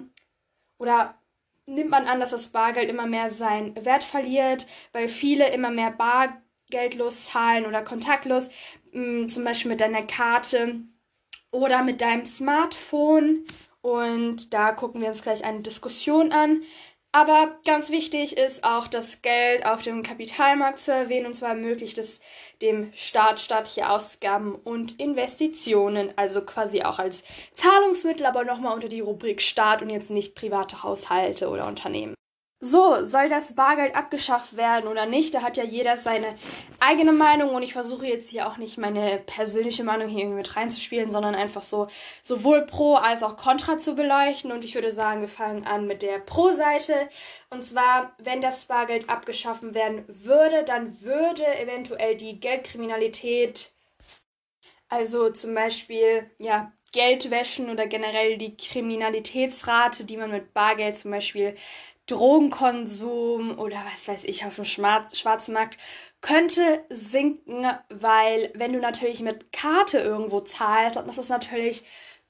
oder 0.79 1.15
nimmt 1.65 1.89
man 1.89 2.07
an, 2.07 2.19
dass 2.19 2.31
das 2.31 2.49
Bargeld 2.49 2.89
immer 2.89 3.07
mehr 3.07 3.29
seinen 3.29 3.75
Wert 3.85 4.03
verliert, 4.03 4.67
weil 4.93 5.07
viele 5.07 5.49
immer 5.49 5.69
mehr 5.69 5.91
bargeldlos 5.91 7.25
zahlen 7.25 7.65
oder 7.65 7.83
kontaktlos, 7.83 8.49
mh, 8.93 9.23
mm, 9.23 9.29
zum 9.29 9.43
Beispiel 9.43 9.71
mit 9.71 9.81
deiner 9.81 10.03
Karte 10.03 10.81
oder 11.51 11.83
mit 11.83 12.01
deinem 12.01 12.25
Smartphone 12.25 13.45
und 13.81 14.53
da 14.53 14.73
gucken 14.73 15.01
wir 15.01 15.07
uns 15.07 15.21
gleich 15.21 15.45
eine 15.45 15.61
Diskussion 15.61 16.31
an. 16.31 16.61
Aber 17.13 17.57
ganz 17.65 17.89
wichtig 17.89 18.37
ist 18.37 18.65
auch 18.65 18.85
das 18.87 19.21
Geld 19.21 19.65
auf 19.65 19.81
dem 19.81 20.03
Kapitalmarkt 20.03 20.77
zu 20.77 20.91
erwähnen. 20.91 21.25
Und 21.25 21.33
zwar 21.33 21.49
ermöglicht 21.49 21.97
es 21.97 22.21
dem 22.61 22.91
Staat 22.93 23.39
staatliche 23.39 23.89
Ausgaben 23.89 24.53
und 24.55 24.99
Investitionen. 24.99 26.13
Also 26.17 26.41
quasi 26.41 26.83
auch 26.83 26.99
als 26.99 27.23
Zahlungsmittel, 27.53 28.25
aber 28.25 28.43
nochmal 28.43 28.75
unter 28.75 28.89
die 28.89 28.99
Rubrik 28.99 29.41
Staat 29.41 29.81
und 29.81 29.89
jetzt 29.89 30.11
nicht 30.11 30.35
private 30.35 30.83
Haushalte 30.83 31.49
oder 31.49 31.65
Unternehmen. 31.65 32.16
So, 32.59 33.03
soll 33.03 33.29
das 33.29 33.53
Bargeld 33.53 33.95
abgeschafft 33.95 34.57
werden 34.57 34.87
oder 34.87 35.05
nicht? 35.05 35.31
Da 35.35 35.43
hat 35.43 35.57
ja 35.57 35.63
jeder 35.63 35.95
seine 35.95 36.25
eigene 36.79 37.11
Meinung 37.13 37.53
und 37.53 37.61
ich 37.61 37.73
versuche 37.73 38.07
jetzt 38.07 38.31
hier 38.31 38.47
auch 38.47 38.57
nicht 38.57 38.79
meine 38.79 39.19
persönliche 39.19 39.83
Meinung 39.83 40.07
hier 40.07 40.21
irgendwie 40.21 40.37
mit 40.37 40.55
reinzuspielen, 40.55 41.11
sondern 41.11 41.35
einfach 41.35 41.61
so 41.61 41.87
sowohl 42.23 42.65
Pro 42.65 42.95
als 42.95 43.21
auch 43.21 43.37
Contra 43.37 43.77
zu 43.77 43.93
beleuchten. 43.93 44.51
Und 44.51 44.65
ich 44.65 44.73
würde 44.73 44.91
sagen, 44.91 45.21
wir 45.21 45.27
fangen 45.27 45.67
an 45.67 45.85
mit 45.85 46.01
der 46.01 46.17
Pro-Seite. 46.17 46.95
Und 47.51 47.63
zwar, 47.63 48.15
wenn 48.17 48.41
das 48.41 48.65
Bargeld 48.65 49.07
abgeschaffen 49.07 49.75
werden 49.75 50.03
würde, 50.07 50.63
dann 50.63 50.99
würde 51.01 51.45
eventuell 51.59 52.15
die 52.17 52.39
Geldkriminalität, 52.39 53.71
also 54.89 55.29
zum 55.29 55.53
Beispiel, 55.53 56.31
ja, 56.39 56.71
Geldwäschen 56.91 57.69
oder 57.69 57.85
generell 57.85 58.37
die 58.37 58.57
Kriminalitätsrate, 58.57 60.05
die 60.05 60.17
man 60.17 60.31
mit 60.31 60.53
Bargeld 60.53 60.97
zum 60.97 61.11
Beispiel 61.11 61.55
Drogenkonsum 62.07 63.59
oder 63.59 63.83
was 63.91 64.07
weiß 64.07 64.23
ich 64.25 64.45
auf 64.45 64.55
dem 64.55 64.65
schwarzen 64.65 65.53
Markt 65.53 65.77
könnte 66.21 66.83
sinken, 66.89 67.67
weil 67.89 68.51
wenn 68.55 68.73
du 68.73 68.79
natürlich 68.79 69.21
mit 69.21 69.51
Karte 69.51 69.99
irgendwo 69.99 70.41
zahlst, 70.41 70.95
dann 70.95 71.07
ist 71.09 71.17
es 71.19 71.29
natürlich 71.29 71.83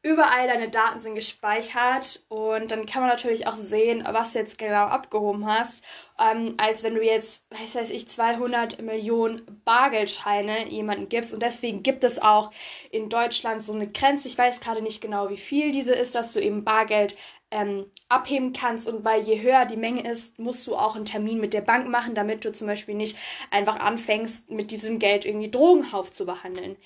überall 0.04 0.48
deine 0.48 0.70
Daten 0.70 1.00
sind 1.00 1.16
gespeichert 1.16 2.24
und 2.30 2.72
dann 2.72 2.86
kann 2.86 3.02
man 3.02 3.10
natürlich 3.10 3.48
auch 3.48 3.58
sehen, 3.58 4.08
was 4.10 4.34
du 4.34 4.40
jetzt 4.40 4.58
genau 4.58 4.86
abgehoben 4.86 5.46
hast, 5.46 5.84
ähm, 6.20 6.56
als 6.58 6.84
wenn 6.84 6.96
du 6.96 7.04
jetzt, 7.04 7.46
was 7.50 7.76
weiß 7.76 7.90
ich, 7.90 8.08
200 8.08 8.82
Millionen 8.82 9.42
Bargeldscheine 9.66 10.70
jemandem 10.70 11.10
gibst. 11.10 11.34
Und 11.34 11.44
deswegen 11.44 11.84
gibt 11.84 12.04
es 12.04 12.20
auch 12.20 12.52
in 12.92 13.10
Deutschland 13.10 13.64
so 13.64 13.74
eine 13.74 13.88
Grenze, 13.88 14.28
ich 14.28 14.38
weiß 14.38 14.62
gerade 14.62 14.82
nicht 14.82 15.02
genau, 15.02 15.30
wie 15.30 15.38
viel 15.38 15.72
diese 15.72 15.94
ist, 15.94 16.16
dass 16.16 16.34
du 16.34 16.42
eben 16.42 16.64
Bargeld 16.64 17.18
ähm, 17.52 17.92
abheben 18.10 18.54
kannst 18.54 18.88
und 18.88 19.06
weil 19.06 19.22
je 19.22 19.42
höher 19.42 19.66
die 19.66 19.78
Menge 19.78 20.10
ist, 20.10 20.38
musst 20.40 20.68
du 20.68 20.76
auch 20.76 20.96
einen 20.96 21.06
Termin 21.06 21.40
mit 21.40 21.54
der 21.54 21.62
Bank 21.62 21.88
machen, 21.88 22.16
damit 22.16 22.46
du 22.46 22.52
zum 22.52 22.68
Beispiel 22.68 22.96
nicht 22.96 23.18
einfach 23.52 23.80
anfängst, 23.80 24.52
mit 24.52 24.72
diesem 24.72 25.00
Geld 25.00 25.26
irgendwie 25.26 25.52
Drogenhauf 25.52 26.12
zu 26.12 26.26
behandeln. 26.26 26.78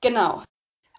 Genau. 0.00 0.42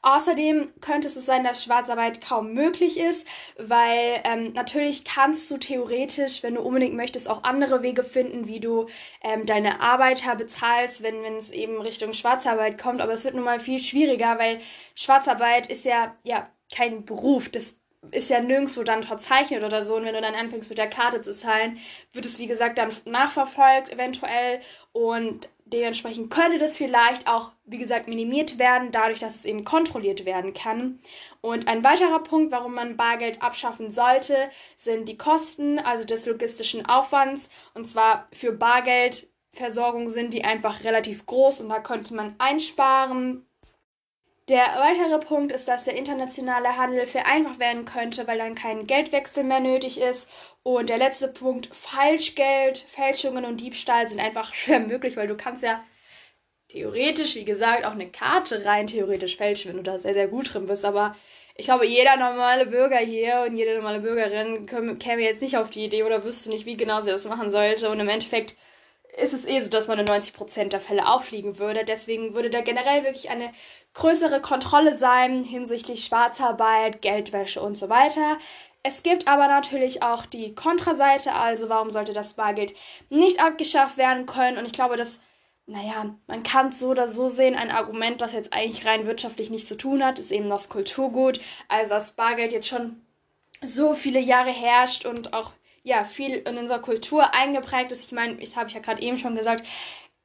Außerdem 0.03 0.71
könnte 0.81 1.07
es 1.07 1.13
so 1.13 1.21
sein, 1.21 1.43
dass 1.43 1.63
Schwarzarbeit 1.63 2.21
kaum 2.21 2.53
möglich 2.53 3.00
ist, 3.00 3.27
weil 3.60 4.19
ähm, 4.24 4.51
natürlich 4.53 5.05
kannst 5.05 5.51
du 5.51 5.57
theoretisch, 5.57 6.41
wenn 6.41 6.55
du 6.55 6.62
unbedingt 6.62 6.95
möchtest, 6.95 7.29
auch 7.29 7.43
andere 7.43 7.83
Wege 7.83 8.03
finden, 8.03 8.48
wie 8.48 8.60
du 8.60 8.88
ähm, 9.24 9.45
deine 9.45 9.79
Arbeiter 9.79 10.36
bezahlst, 10.36 11.03
wenn 11.03 11.24
es 11.36 11.51
eben 11.51 11.79
Richtung 11.79 12.13
Schwarzarbeit 12.13 12.81
kommt. 12.81 13.00
Aber 13.00 13.13
es 13.13 13.24
wird 13.25 13.36
nun 13.36 13.43
mal 13.43 13.60
viel 13.60 13.77
schwieriger, 13.77 14.39
weil 14.39 14.60
Schwarzarbeit 14.95 15.67
ist 15.67 15.86
ja, 15.86 16.15
ja 16.24 16.50
kein 16.74 17.05
Beruf. 17.05 17.50
Das 17.50 17.80
ist 18.10 18.29
ja 18.29 18.39
nirgendwo 18.41 18.84
dann 18.84 19.03
verzeichnet 19.03 19.63
oder 19.63 19.84
so. 19.84 19.96
Und 19.96 20.05
wenn 20.05 20.15
du 20.15 20.22
dann 20.22 20.36
anfängst 20.36 20.70
mit 20.70 20.77
der 20.77 20.89
Karte 20.89 21.22
zu 21.22 21.31
zahlen, 21.31 21.77
wird 22.13 22.25
es 22.25 22.39
wie 22.39 22.48
gesagt 22.48 22.77
dann 22.77 22.91
nachverfolgt 23.05 23.91
eventuell. 23.91 24.60
Und 24.91 25.50
dementsprechend 25.65 26.31
könnte 26.31 26.58
das 26.58 26.77
vielleicht 26.77 27.27
auch, 27.27 27.51
wie 27.65 27.77
gesagt, 27.77 28.08
minimiert 28.08 28.58
werden, 28.58 28.91
dadurch, 28.91 29.20
dass 29.20 29.36
es 29.36 29.46
eben 29.46 29.63
kontrolliert 29.63 30.25
werden 30.25 30.53
kann. 30.53 31.00
Und 31.41 31.67
ein 31.67 31.84
weiterer 31.84 32.20
Punkt, 32.20 32.51
warum 32.51 32.74
man 32.74 32.98
Bargeld 32.98 33.41
abschaffen 33.41 33.91
sollte, 33.91 34.36
sind 34.75 35.08
die 35.08 35.17
Kosten, 35.17 35.79
also 35.79 36.03
des 36.03 36.25
logistischen 36.25 36.86
Aufwands. 36.88 37.50
Und 37.74 37.88
zwar 37.88 38.27
für 38.34 38.51
Bargeldversorgung 38.51 40.10
sind 40.10 40.34
die 40.34 40.43
einfach 40.43 40.84
relativ 40.84 41.25
groß 41.27 41.62
und 41.62 41.70
da 41.70 41.79
könnte 41.79 42.15
man 42.15 42.36
einsparen. 42.39 43.46
Der 44.51 44.65
weitere 44.65 45.17
Punkt 45.20 45.53
ist, 45.53 45.70
dass 45.70 45.86
der 45.86 45.96
internationale 45.96 46.75
Handel 46.75 47.05
vereinfacht 47.05 47.60
werden 47.60 47.86
könnte, 47.86 48.27
weil 48.27 48.38
dann 48.38 48.53
kein 48.53 48.86
Geldwechsel 48.86 49.46
mehr 49.46 49.62
nötig 49.62 49.98
ist. 49.98 50.27
Und 50.62 50.89
der 50.89 50.98
letzte 50.98 51.29
Punkt, 51.29 51.70
Falschgeld, 51.74 52.77
Fälschungen 52.77 53.46
und 53.46 53.62
Diebstahl 53.62 54.10
sind 54.10 54.20
einfach 54.20 54.53
schwer 54.53 54.81
möglich, 54.81 55.15
weil 55.15 55.29
du 55.29 55.38
kannst 55.38 55.63
ja 55.63 55.81
theoretisch, 56.67 57.36
wie 57.36 57.46
gesagt, 57.46 57.86
auch 57.86 57.93
eine 57.93 58.12
Karte 58.12 58.65
rein 58.65 58.88
theoretisch 58.88 59.38
fälschen, 59.38 59.70
wenn 59.70 59.77
du 59.77 59.84
da 59.84 59.98
sehr, 59.98 60.13
sehr 60.13 60.27
gut 60.27 60.53
drin 60.53 60.67
bist. 60.67 60.84
Aber 60.84 61.15
ich 61.55 61.63
glaube, 61.63 61.88
jeder 61.88 62.17
normale 62.17 62.65
Bürger 62.65 62.98
hier 62.98 63.46
und 63.48 63.55
jede 63.55 63.75
normale 63.75 64.01
Bürgerin 64.01 64.65
käme 64.65 65.22
jetzt 65.22 65.41
nicht 65.41 65.55
auf 65.55 65.70
die 65.70 65.86
Idee 65.86 66.03
oder 66.03 66.25
wüsste 66.25 66.50
nicht, 66.50 66.65
wie 66.65 66.75
genau 66.75 67.00
sie 67.00 67.12
das 67.12 67.24
machen 67.24 67.50
sollte. 67.50 67.89
Und 67.89 68.01
im 68.01 68.10
Endeffekt 68.10 68.58
ist 69.18 69.34
es 69.34 69.46
eh 69.46 69.60
so, 69.60 69.70
dass 69.70 69.88
man 69.88 70.00
in 70.00 70.08
90% 70.08 70.70
der 70.70 70.80
Fälle 70.80 71.08
auffliegen 71.08 71.60
würde. 71.60 71.84
Deswegen 71.84 72.34
würde 72.34 72.50
da 72.50 72.62
generell 72.62 73.03
wirklich 73.03 73.30
eine 73.30 73.51
größere 73.94 74.41
Kontrolle 74.41 74.98
sein 74.98 75.44
hinsichtlich 75.44 76.06
Schwarzarbeit, 76.06 77.01
Geldwäsche 77.01 77.62
und 77.62 77.77
so 77.77 77.89
weiter. 77.89 78.38
Es 78.84 79.03
gibt 79.03 79.27
aber 79.27 79.48
natürlich 79.48 80.01
auch 80.01 80.25
die 80.25 80.56
Kontraseite, 80.56 81.34
also 81.34 81.70
warum 81.70 81.91
sollte 81.91 82.13
das 82.13 82.34
Bargeld 82.34 82.74
nicht 83.10 83.44
abgeschafft 83.44 83.98
werden 83.98 84.25
können? 84.25 84.58
Und 84.58 84.65
ich 84.65 84.74
glaube, 84.74 84.96
dass, 84.96 85.20
naja, 85.68 86.15
man 86.25 86.41
kann 86.41 86.68
es 86.68 86.80
so 86.80 86.89
oder 86.89 87.08
so 87.08 87.27
sehen. 87.27 87.56
Ein 87.56 87.70
Argument, 87.70 88.22
das 88.22 88.34
jetzt 88.34 88.53
eigentlich 88.53 88.86
rein 88.86 89.06
wirtschaftlich 89.06 89.50
nichts 89.51 89.68
zu 89.68 89.77
tun 89.77 90.03
hat, 90.03 90.18
ist 90.18 90.32
eben 90.32 90.50
das 90.50 90.70
Kulturgut. 90.70 91.39
Also 91.68 91.94
das 91.94 92.13
Bargeld 92.13 92.53
jetzt 92.53 92.70
schon 92.70 93.01
so 93.63 93.94
viele 93.94 94.20
Jahre 94.20 94.51
herrscht 94.51 95.06
und 95.06 95.34
auch 95.34 95.51
ja 95.83 96.03
viel 96.03 96.35
in 96.38 96.57
unserer 96.57 96.79
Kultur 96.79 97.33
eingeprägt 97.33 97.91
ist. 97.91 98.05
Ich 98.05 98.11
meine, 98.11 98.39
ich 98.41 98.55
habe 98.57 98.67
ich 98.67 98.75
ja 98.75 98.81
gerade 98.81 99.01
eben 99.01 99.17
schon 99.17 99.35
gesagt, 99.35 99.65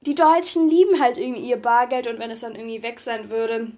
die 0.01 0.15
Deutschen 0.15 0.69
lieben 0.69 1.01
halt 1.01 1.19
irgendwie 1.19 1.49
ihr 1.49 1.57
Bargeld 1.57 2.07
und 2.07 2.19
wenn 2.19 2.31
es 2.31 2.41
dann 2.41 2.55
irgendwie 2.55 2.83
weg 2.83 3.01
sein 3.01 3.31
würde, 3.31 3.73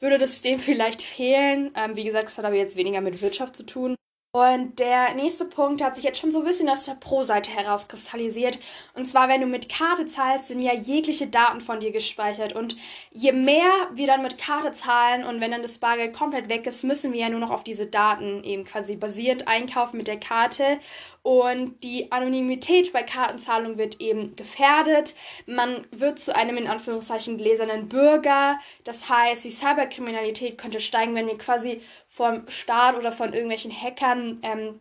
würde 0.00 0.18
das 0.18 0.40
dem 0.40 0.58
vielleicht 0.58 1.02
fehlen. 1.02 1.72
Ähm, 1.76 1.96
wie 1.96 2.04
gesagt, 2.04 2.26
das 2.26 2.38
hat 2.38 2.44
aber 2.44 2.56
jetzt 2.56 2.76
weniger 2.76 3.00
mit 3.00 3.20
Wirtschaft 3.22 3.56
zu 3.56 3.64
tun. 3.64 3.96
Und 4.36 4.80
der 4.80 5.14
nächste 5.14 5.46
Punkt 5.46 5.82
hat 5.82 5.94
sich 5.94 6.04
jetzt 6.04 6.20
schon 6.20 6.30
so 6.30 6.40
ein 6.40 6.44
bisschen 6.44 6.68
aus 6.68 6.84
der 6.84 6.92
Pro-Seite 6.92 7.50
herauskristallisiert. 7.50 8.58
Und 8.92 9.06
zwar, 9.06 9.30
wenn 9.30 9.40
du 9.40 9.46
mit 9.46 9.70
Karte 9.70 10.04
zahlst, 10.04 10.48
sind 10.48 10.60
ja 10.60 10.74
jegliche 10.74 11.28
Daten 11.28 11.62
von 11.62 11.80
dir 11.80 11.90
gespeichert. 11.90 12.52
Und 12.52 12.76
je 13.12 13.32
mehr 13.32 13.70
wir 13.94 14.06
dann 14.06 14.20
mit 14.20 14.36
Karte 14.36 14.72
zahlen 14.72 15.24
und 15.24 15.40
wenn 15.40 15.52
dann 15.52 15.62
das 15.62 15.78
Bargeld 15.78 16.12
komplett 16.14 16.50
weg 16.50 16.66
ist, 16.66 16.84
müssen 16.84 17.14
wir 17.14 17.20
ja 17.20 17.30
nur 17.30 17.40
noch 17.40 17.50
auf 17.50 17.64
diese 17.64 17.86
Daten 17.86 18.44
eben 18.44 18.64
quasi 18.64 18.96
basierend 18.96 19.48
einkaufen 19.48 19.96
mit 19.96 20.06
der 20.06 20.20
Karte. 20.20 20.80
Und 21.26 21.82
die 21.82 22.12
Anonymität 22.12 22.92
bei 22.92 23.02
Kartenzahlung 23.02 23.78
wird 23.78 24.00
eben 24.00 24.36
gefährdet. 24.36 25.16
Man 25.46 25.82
wird 25.90 26.20
zu 26.20 26.36
einem 26.36 26.56
in 26.56 26.68
Anführungszeichen 26.68 27.36
gläsernen 27.36 27.88
Bürger. 27.88 28.60
Das 28.84 29.10
heißt, 29.10 29.44
die 29.44 29.50
Cyberkriminalität 29.50 30.56
könnte 30.56 30.78
steigen, 30.78 31.16
wenn 31.16 31.26
wir 31.26 31.36
quasi 31.36 31.82
vom 32.08 32.46
Staat 32.46 32.94
oder 32.94 33.10
von 33.10 33.32
irgendwelchen 33.32 33.72
Hackern 33.72 34.38
ähm, 34.44 34.78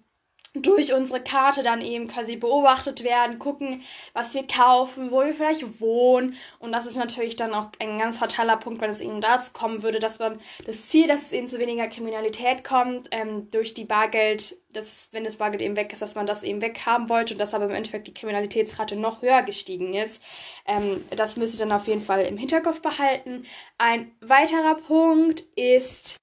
durch 0.55 0.93
unsere 0.93 1.21
Karte 1.21 1.63
dann 1.63 1.81
eben 1.81 2.07
quasi 2.07 2.35
beobachtet 2.35 3.03
werden, 3.03 3.39
gucken, 3.39 3.81
was 4.13 4.33
wir 4.33 4.47
kaufen, 4.47 5.11
wo 5.11 5.23
wir 5.23 5.33
vielleicht 5.33 5.79
wohnen. 5.79 6.35
Und 6.59 6.71
das 6.71 6.85
ist 6.85 6.95
natürlich 6.97 7.35
dann 7.35 7.53
auch 7.53 7.69
ein 7.79 7.99
ganz 7.99 8.19
fataler 8.19 8.57
Punkt, 8.57 8.81
wenn 8.81 8.89
es 8.89 9.01
eben 9.01 9.21
dazu 9.21 9.51
kommen 9.53 9.83
würde, 9.83 9.99
dass 9.99 10.19
man 10.19 10.39
das 10.65 10.87
Ziel, 10.87 11.07
dass 11.07 11.23
es 11.23 11.33
eben 11.33 11.47
zu 11.47 11.59
weniger 11.59 11.87
Kriminalität 11.87 12.63
kommt, 12.63 13.09
ähm, 13.11 13.49
durch 13.49 13.73
die 13.73 13.85
Bargeld, 13.85 14.57
dass, 14.73 15.09
wenn 15.11 15.23
das 15.23 15.37
Bargeld 15.37 15.61
eben 15.61 15.75
weg 15.75 15.91
ist, 15.93 16.01
dass 16.01 16.15
man 16.15 16.25
das 16.25 16.43
eben 16.43 16.61
weghaben 16.61 17.09
wollte 17.09 17.33
und 17.33 17.39
dass 17.39 17.53
aber 17.53 17.65
im 17.65 17.71
Endeffekt 17.71 18.07
die 18.07 18.13
Kriminalitätsrate 18.13 18.95
noch 18.95 19.21
höher 19.21 19.43
gestiegen 19.43 19.93
ist. 19.93 20.21
Ähm, 20.65 21.03
das 21.15 21.37
müsst 21.37 21.59
ihr 21.59 21.65
dann 21.65 21.77
auf 21.77 21.87
jeden 21.87 22.01
Fall 22.01 22.21
im 22.21 22.37
Hinterkopf 22.37 22.81
behalten. 22.81 23.45
Ein 23.77 24.11
weiterer 24.21 24.75
Punkt 24.75 25.41
ist, 25.55 26.17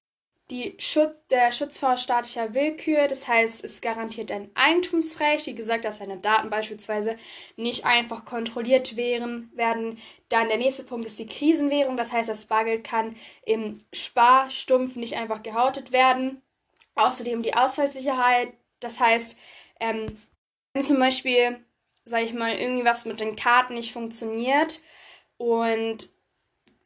die 0.53 0.75
Schutz, 0.79 1.27
der 1.31 1.51
Schutz 1.51 1.81
vor 1.81 1.97
staatlicher 1.97 2.53
Willkür. 2.53 3.09
Das 3.09 3.27
heißt, 3.27 3.65
es 3.65 3.81
garantiert 3.81 4.31
ein 4.31 4.51
Eigentumsrecht. 4.55 5.47
Wie 5.47 5.55
gesagt, 5.55 5.87
dass 5.87 5.99
deine 5.99 6.19
Daten 6.19 6.51
beispielsweise 6.51 7.17
nicht 7.57 7.87
einfach 7.87 8.27
kontrolliert 8.27 8.97
wären, 8.97 9.51
werden. 9.55 9.99
Dann 10.29 10.49
der 10.49 10.59
nächste 10.59 10.85
Punkt 10.85 11.07
ist 11.07 11.19
die 11.19 11.27
Krisenwährung. 11.27 11.97
Das 11.97 12.13
heißt, 12.13 12.29
das 12.29 12.45
Bargeld 12.45 12.85
kann 12.85 13.17
im 13.47 13.79
Sparstumpf 13.95 14.97
nicht 14.97 15.17
einfach 15.17 15.43
gehautet 15.43 15.91
werden. 15.91 16.43
Außerdem 16.97 17.43
die 17.43 17.55
Ausfallsicherheit. 17.55 18.53
Das 18.79 19.01
heißt, 19.01 19.41
ähm, 19.81 20.07
wenn 20.75 20.83
zum 20.83 20.99
Beispiel, 20.99 21.65
sage 22.05 22.25
ich 22.25 22.35
mal, 22.35 22.55
irgendwie 22.55 22.85
was 22.85 23.07
mit 23.07 23.21
den 23.21 23.37
Karten 23.37 23.73
nicht 23.73 23.93
funktioniert 23.93 24.81
und 25.39 26.12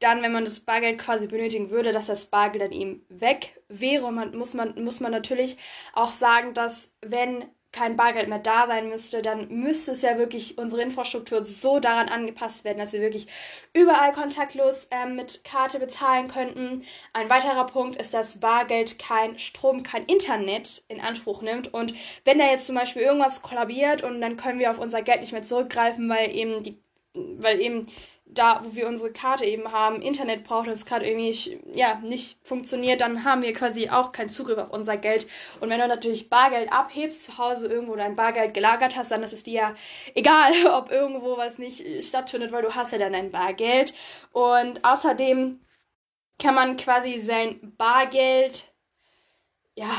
dann, 0.01 0.23
wenn 0.23 0.33
man 0.33 0.45
das 0.45 0.61
Bargeld 0.61 0.99
quasi 0.99 1.27
benötigen 1.27 1.71
würde, 1.71 1.93
dass 1.93 2.07
das 2.07 2.27
Bargeld 2.27 2.63
dann 2.63 2.73
eben 2.73 3.05
weg 3.09 3.61
wäre. 3.69 4.07
Und 4.07 4.15
man, 4.15 4.37
muss, 4.37 4.55
man, 4.55 4.75
muss 4.83 5.01
man 5.01 5.13
natürlich 5.13 5.57
auch 5.95 6.13
sagen, 6.13 6.55
dass 6.55 6.93
wenn 7.03 7.45
kein 7.77 7.97
Bargeld 7.97 8.29
mehr 8.29 8.39
da 8.39 8.67
sein 8.67 8.89
müsste, 8.89 9.21
dann 9.21 9.49
müsste 9.49 9.93
es 9.93 10.01
ja 10.01 10.17
wirklich 10.17 10.57
unsere 10.57 10.81
Infrastruktur 10.81 11.45
so 11.45 11.79
daran 11.79 12.09
angepasst 12.09 12.65
werden, 12.65 12.79
dass 12.79 12.95
wir 12.95 13.03
wirklich 13.03 13.27
überall 13.75 14.13
kontaktlos 14.13 14.87
äh, 14.87 15.07
mit 15.07 15.45
Karte 15.45 15.79
bezahlen 15.79 16.29
könnten. 16.29 16.87
Ein 17.13 17.29
weiterer 17.29 17.67
Punkt 17.67 18.01
ist, 18.01 18.15
dass 18.15 18.41
Bargeld 18.41 18.99
kein 18.99 19.39
Strom, 19.39 19.83
kein 19.83 20.07
Internet 20.07 20.85
in 20.89 21.01
Anspruch 21.03 21.43
nimmt. 21.43 21.73
Und 21.75 21.93
wenn 22.25 22.39
da 22.39 22.51
jetzt 22.51 22.67
zum 22.67 22.77
Beispiel 22.77 23.03
irgendwas 23.03 23.43
kollabiert 23.43 24.03
und 24.03 24.23
dann 24.23 24.39
können 24.39 24.59
wir 24.59 24.71
auf 24.71 24.79
unser 24.79 25.03
Geld 25.03 25.21
nicht 25.21 25.33
mehr 25.33 25.43
zurückgreifen, 25.43 26.09
weil 26.09 26.35
eben 26.35 26.63
die, 26.63 26.79
weil 27.15 27.61
eben 27.61 27.87
da, 28.39 28.61
wo 28.63 28.75
wir 28.75 28.87
unsere 28.87 29.13
Karte 29.13 29.45
eben 29.45 29.73
haben, 29.73 30.03
Internet 30.03 30.45
braucht 30.45 30.67
und 30.69 30.73
es 30.73 30.87
gerade 30.87 31.07
irgendwie 31.07 31.61
ja, 31.73 31.97
nicht 32.03 32.39
funktioniert, 32.43 33.01
dann 33.01 33.25
haben 33.25 33.43
wir 33.43 33.53
quasi 33.53 33.91
auch 33.91 34.13
keinen 34.13 34.31
Zugriff 34.31 34.59
auf 34.59 34.71
unser 34.71 34.97
Geld. 34.97 35.27
Und 35.61 35.71
wenn 35.71 35.81
du 35.81 35.89
natürlich 35.89 36.29
Bargeld 36.29 36.73
abhebst, 36.73 37.25
zu 37.25 37.39
Hause 37.39 37.67
irgendwo 37.69 37.97
dein 37.97 38.17
Bargeld 38.17 38.55
gelagert 38.55 38.97
hast, 38.97 39.11
dann 39.11 39.23
ist 39.23 39.33
es 39.33 39.43
dir 39.43 39.55
ja 39.55 39.75
egal, 40.15 40.53
ob 40.73 40.91
irgendwo 40.91 41.37
was 41.37 41.59
nicht 41.59 42.05
stattfindet, 42.05 42.53
weil 42.53 42.63
du 42.63 42.75
hast 42.75 42.93
ja 42.93 42.99
dann 42.99 43.13
dein 43.13 43.31
Bargeld. 43.31 43.95
Und 44.33 44.85
außerdem 44.85 45.61
kann 46.39 46.55
man 46.55 46.77
quasi 46.77 47.19
sein 47.19 47.75
Bargeld 47.77 48.73
ja, 49.77 49.91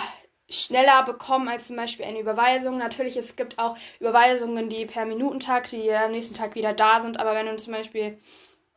schneller 0.49 1.03
bekommen 1.03 1.47
als 1.49 1.67
zum 1.67 1.75
Beispiel 1.75 2.05
eine 2.05 2.19
Überweisung. 2.19 2.77
Natürlich, 2.77 3.17
es 3.17 3.35
gibt 3.35 3.59
auch 3.59 3.77
Überweisungen, 3.99 4.69
die 4.69 4.85
per 4.85 5.05
Minutentag, 5.05 5.69
die 5.69 5.91
am 5.91 6.11
nächsten 6.11 6.35
Tag 6.35 6.55
wieder 6.55 6.73
da 6.73 6.99
sind. 6.99 7.19
Aber 7.19 7.35
wenn 7.35 7.47
du 7.47 7.55
zum 7.57 7.73
Beispiel 7.73 8.17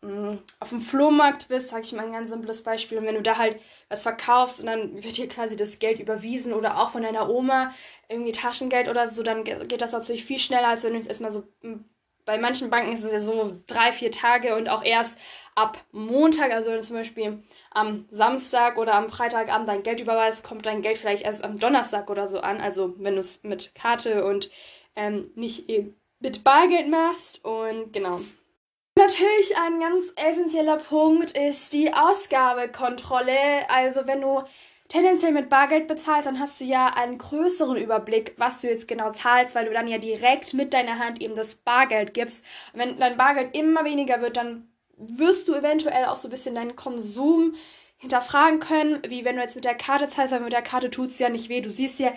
mh, 0.03 0.39
auf 0.61 0.71
dem 0.71 0.81
Flohmarkt 0.81 1.49
bist, 1.49 1.71
sag 1.71 1.85
ich 1.85 1.93
mal 1.93 2.07
ein 2.07 2.13
ganz 2.13 2.31
simples 2.31 2.63
Beispiel, 2.63 2.99
und 2.99 3.07
wenn 3.07 3.15
du 3.17 3.23
da 3.23 3.39
halt 3.39 3.61
was 3.89 4.03
verkaufst 4.03 4.61
und 4.61 4.67
dann 4.67 5.03
wird 5.03 5.17
dir 5.17 5.29
quasi 5.29 5.57
das 5.57 5.79
Geld 5.79 6.01
überwiesen 6.01 6.55
oder 6.55 6.79
auch 6.79 6.91
von 6.93 7.03
deiner 7.03 7.31
Oma 7.31 7.75
irgendwie 8.09 8.33
Taschengeld 8.33 8.89
oder 8.89 9.07
so, 9.09 9.23
dann 9.23 9.45
geht 9.45 9.83
das 9.83 9.93
natürlich 9.93 10.25
viel 10.25 10.39
schneller, 10.39 10.69
als 10.69 10.85
wenn 10.85 10.93
du 10.93 10.99
jetzt 10.99 11.09
erstmal 11.09 11.31
so 11.31 11.45
bei 12.31 12.39
manchen 12.39 12.71
Banken 12.71 12.93
ist 12.93 13.03
es 13.03 13.11
ja 13.11 13.19
so 13.19 13.57
drei, 13.67 13.91
vier 13.91 14.13
Tage 14.13 14.55
und 14.55 14.69
auch 14.69 14.85
erst 14.85 15.19
ab 15.57 15.79
Montag, 15.91 16.53
also 16.53 16.79
zum 16.79 16.95
Beispiel 16.95 17.43
am 17.73 18.07
Samstag 18.13 18.79
oder 18.79 18.95
am 18.95 19.09
Freitagabend 19.09 19.67
dein 19.67 19.83
Geld 19.83 20.01
überweist, 20.01 20.45
kommt 20.45 20.65
dein 20.65 20.81
Geld 20.81 20.97
vielleicht 20.97 21.25
erst 21.25 21.43
am 21.43 21.59
Donnerstag 21.59 22.09
oder 22.09 22.29
so 22.29 22.39
an. 22.39 22.61
Also 22.61 22.95
wenn 22.99 23.15
du 23.15 23.21
es 23.21 23.43
mit 23.43 23.75
Karte 23.75 24.25
und 24.25 24.49
ähm, 24.95 25.29
nicht 25.35 25.69
eben 25.69 25.97
mit 26.21 26.45
Bargeld 26.45 26.89
machst. 26.89 27.45
Und 27.45 27.93
genau. 27.93 28.21
Natürlich 28.97 29.57
ein 29.65 29.81
ganz 29.81 30.13
essentieller 30.15 30.77
Punkt 30.77 31.37
ist 31.37 31.73
die 31.73 31.93
Ausgabekontrolle. 31.93 33.69
Also 33.71 34.07
wenn 34.07 34.21
du 34.21 34.45
tendenziell 34.91 35.33
mit 35.33 35.49
Bargeld 35.49 35.87
bezahlt, 35.87 36.27
dann 36.27 36.41
hast 36.41 36.61
du 36.61 36.65
ja 36.65 36.89
einen 36.89 37.17
größeren 37.17 37.77
Überblick, 37.77 38.35
was 38.37 38.61
du 38.61 38.69
jetzt 38.69 38.89
genau 38.89 39.13
zahlst, 39.13 39.55
weil 39.55 39.65
du 39.65 39.73
dann 39.73 39.87
ja 39.87 39.99
direkt 39.99 40.53
mit 40.53 40.75
deiner 40.75 40.99
Hand 40.99 41.23
eben 41.23 41.35
das 41.35 41.55
Bargeld 41.55 42.13
gibst. 42.13 42.45
Und 42.73 42.81
wenn 42.81 42.99
dein 42.99 43.17
Bargeld 43.17 43.57
immer 43.57 43.85
weniger 43.85 44.21
wird, 44.21 44.37
dann 44.37 44.69
wirst 44.97 45.49
du 45.49 45.55
eventuell 45.55 46.05
auch 46.05 46.17
so 46.17 46.29
ein 46.29 46.33
bisschen 46.33 46.57
deinen 46.57 46.77
Konsum 46.77 47.55
hinterfragen 47.99 48.59
können, 48.59 49.01
wie 49.07 49.25
wenn 49.25 49.37
du 49.37 49.43
jetzt 49.43 49.55
mit 49.55 49.65
der 49.65 49.77
Karte 49.77 50.09
zahlst, 50.09 50.35
weil 50.35 50.41
mit 50.41 50.53
der 50.53 50.63
Karte 50.63 50.91
tut 50.91 51.11
es 51.11 51.19
ja 51.19 51.29
nicht 51.29 51.49
weh. 51.49 51.61
Du 51.61 51.71
siehst 51.71 52.01
ja 52.01 52.13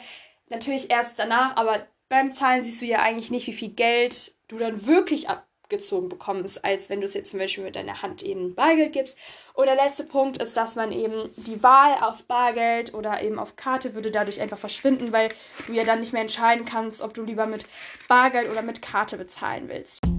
natürlich 0.49 0.89
erst 0.89 1.19
danach, 1.19 1.55
aber 1.55 1.85
beim 2.09 2.31
Zahlen 2.31 2.63
siehst 2.63 2.81
du 2.81 2.85
ja 2.85 3.01
eigentlich 3.01 3.31
nicht, 3.31 3.47
wie 3.47 3.53
viel 3.53 3.69
Geld 3.69 4.33
du 4.47 4.57
dann 4.57 4.87
wirklich 4.87 5.29
ab 5.29 5.45
gezogen 5.73 6.09
bekommst, 6.09 6.63
als 6.63 6.89
wenn 6.89 7.01
du 7.01 7.05
es 7.05 7.13
jetzt 7.13 7.31
zum 7.31 7.39
Beispiel 7.39 7.63
mit 7.63 7.75
deiner 7.75 8.01
Hand 8.01 8.23
eben 8.23 8.55
Bargeld 8.55 8.93
gibst. 8.93 9.17
Und 9.53 9.65
der 9.65 9.75
letzte 9.75 10.03
Punkt 10.03 10.41
ist, 10.41 10.55
dass 10.55 10.75
man 10.75 10.91
eben 10.91 11.29
die 11.35 11.61
Wahl 11.61 11.95
auf 12.01 12.23
Bargeld 12.23 12.93
oder 12.93 13.21
eben 13.21 13.39
auf 13.39 13.55
Karte 13.55 13.93
würde 13.93 14.11
dadurch 14.11 14.39
einfach 14.39 14.57
verschwinden, 14.57 15.11
weil 15.11 15.29
du 15.67 15.73
ja 15.73 15.83
dann 15.83 15.99
nicht 15.99 16.13
mehr 16.13 16.21
entscheiden 16.21 16.65
kannst, 16.65 17.01
ob 17.01 17.13
du 17.13 17.23
lieber 17.23 17.45
mit 17.45 17.65
Bargeld 18.07 18.49
oder 18.49 18.61
mit 18.61 18.81
Karte 18.81 19.17
bezahlen 19.17 19.67
willst. 19.67 20.12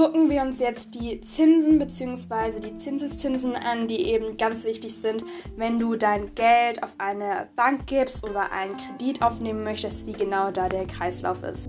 Gucken 0.00 0.30
wir 0.30 0.40
uns 0.40 0.58
jetzt 0.58 0.94
die 0.94 1.20
Zinsen 1.20 1.78
bzw. 1.78 2.58
die 2.58 2.78
Zinseszinsen 2.78 3.54
an, 3.54 3.86
die 3.86 4.06
eben 4.06 4.38
ganz 4.38 4.64
wichtig 4.64 4.94
sind, 4.94 5.22
wenn 5.56 5.78
du 5.78 5.94
dein 5.94 6.34
Geld 6.34 6.82
auf 6.82 6.94
eine 6.96 7.50
Bank 7.54 7.86
gibst 7.86 8.24
oder 8.24 8.50
einen 8.50 8.78
Kredit 8.78 9.20
aufnehmen 9.20 9.62
möchtest, 9.62 10.06
wie 10.06 10.14
genau 10.14 10.52
da 10.52 10.70
der 10.70 10.86
Kreislauf 10.86 11.42
ist. 11.42 11.68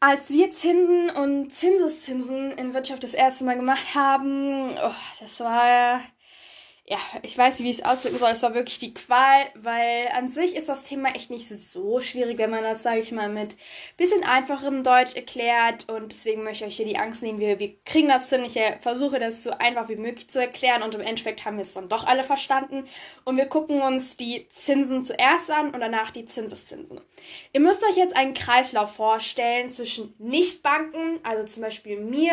Als 0.00 0.30
wir 0.30 0.52
Zinsen 0.52 1.08
und 1.16 1.54
Zinseszinsen 1.54 2.50
in 2.50 2.74
Wirtschaft 2.74 3.04
das 3.04 3.14
erste 3.14 3.46
Mal 3.46 3.56
gemacht 3.56 3.94
haben, 3.94 4.68
oh, 4.68 4.92
das 5.18 5.40
war 5.40 6.00
ja, 6.88 6.98
ich 7.22 7.36
weiß 7.36 7.58
nicht, 7.58 7.66
wie 7.66 7.70
ich 7.70 7.78
es 7.78 7.84
ausdrücken 7.84 8.18
soll. 8.18 8.30
Es 8.30 8.44
war 8.44 8.54
wirklich 8.54 8.78
die 8.78 8.94
Qual, 8.94 9.50
weil 9.56 10.06
an 10.14 10.28
sich 10.28 10.54
ist 10.54 10.68
das 10.68 10.84
Thema 10.84 11.08
echt 11.16 11.30
nicht 11.30 11.48
so 11.48 11.98
schwierig, 11.98 12.38
wenn 12.38 12.50
man 12.50 12.62
das, 12.62 12.84
sage 12.84 13.00
ich 13.00 13.10
mal, 13.10 13.28
mit 13.28 13.56
bisschen 13.96 14.22
einfacherem 14.22 14.84
Deutsch 14.84 15.16
erklärt. 15.16 15.88
Und 15.88 16.12
deswegen 16.12 16.44
möchte 16.44 16.64
ich 16.64 16.68
euch 16.68 16.76
hier 16.76 16.86
die 16.86 16.96
Angst 16.96 17.24
nehmen. 17.24 17.40
Wir, 17.40 17.58
wir 17.58 17.76
kriegen 17.82 18.06
das 18.06 18.28
hin. 18.28 18.44
Ich 18.44 18.56
äh, 18.56 18.78
versuche 18.78 19.18
das 19.18 19.42
so 19.42 19.50
einfach 19.50 19.88
wie 19.88 19.96
möglich 19.96 20.30
zu 20.30 20.40
erklären. 20.40 20.84
Und 20.84 20.94
im 20.94 21.00
Endeffekt 21.00 21.44
haben 21.44 21.56
wir 21.56 21.62
es 21.62 21.74
dann 21.74 21.88
doch 21.88 22.06
alle 22.06 22.22
verstanden. 22.22 22.84
Und 23.24 23.36
wir 23.36 23.46
gucken 23.46 23.82
uns 23.82 24.16
die 24.16 24.46
Zinsen 24.48 25.04
zuerst 25.04 25.50
an 25.50 25.74
und 25.74 25.80
danach 25.80 26.12
die 26.12 26.24
Zinseszinsen. 26.24 27.00
Ihr 27.52 27.60
müsst 27.60 27.82
euch 27.82 27.96
jetzt 27.96 28.14
einen 28.14 28.34
Kreislauf 28.34 28.94
vorstellen 28.94 29.70
zwischen 29.70 30.14
Nichtbanken, 30.18 31.18
also 31.24 31.44
zum 31.48 31.64
Beispiel 31.64 31.98
mir, 31.98 32.32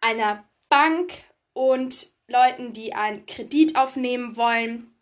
einer 0.00 0.48
Bank 0.68 1.12
und 1.52 2.16
Leuten, 2.28 2.72
die 2.72 2.94
einen 2.94 3.24
Kredit 3.26 3.76
aufnehmen 3.76 4.36
wollen. 4.36 4.94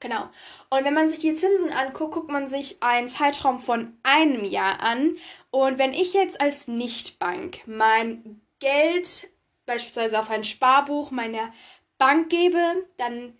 Genau. 0.00 0.28
Und 0.68 0.84
wenn 0.84 0.92
man 0.92 1.08
sich 1.08 1.18
die 1.18 1.34
Zinsen 1.34 1.70
anguckt, 1.70 2.12
guckt 2.12 2.28
man 2.28 2.50
sich 2.50 2.82
einen 2.82 3.08
Zeitraum 3.08 3.58
von 3.58 3.96
einem 4.02 4.44
Jahr 4.44 4.80
an. 4.82 5.16
Und 5.50 5.78
wenn 5.78 5.94
ich 5.94 6.12
jetzt 6.12 6.40
als 6.42 6.68
Nichtbank 6.68 7.60
mein 7.66 8.42
Geld 8.58 9.28
beispielsweise 9.64 10.18
auf 10.18 10.30
ein 10.30 10.44
Sparbuch 10.44 11.10
meiner 11.10 11.52
Bank 11.96 12.28
gebe, 12.28 12.86
dann 12.98 13.34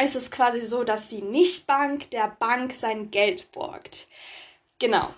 ist 0.00 0.14
es 0.14 0.30
quasi 0.30 0.60
so, 0.60 0.84
dass 0.84 1.08
die 1.08 1.22
Nichtbank 1.22 2.10
der 2.12 2.28
Bank 2.28 2.72
sein 2.72 3.10
Geld 3.10 3.50
borgt. 3.50 4.06
Genau. 4.78 5.12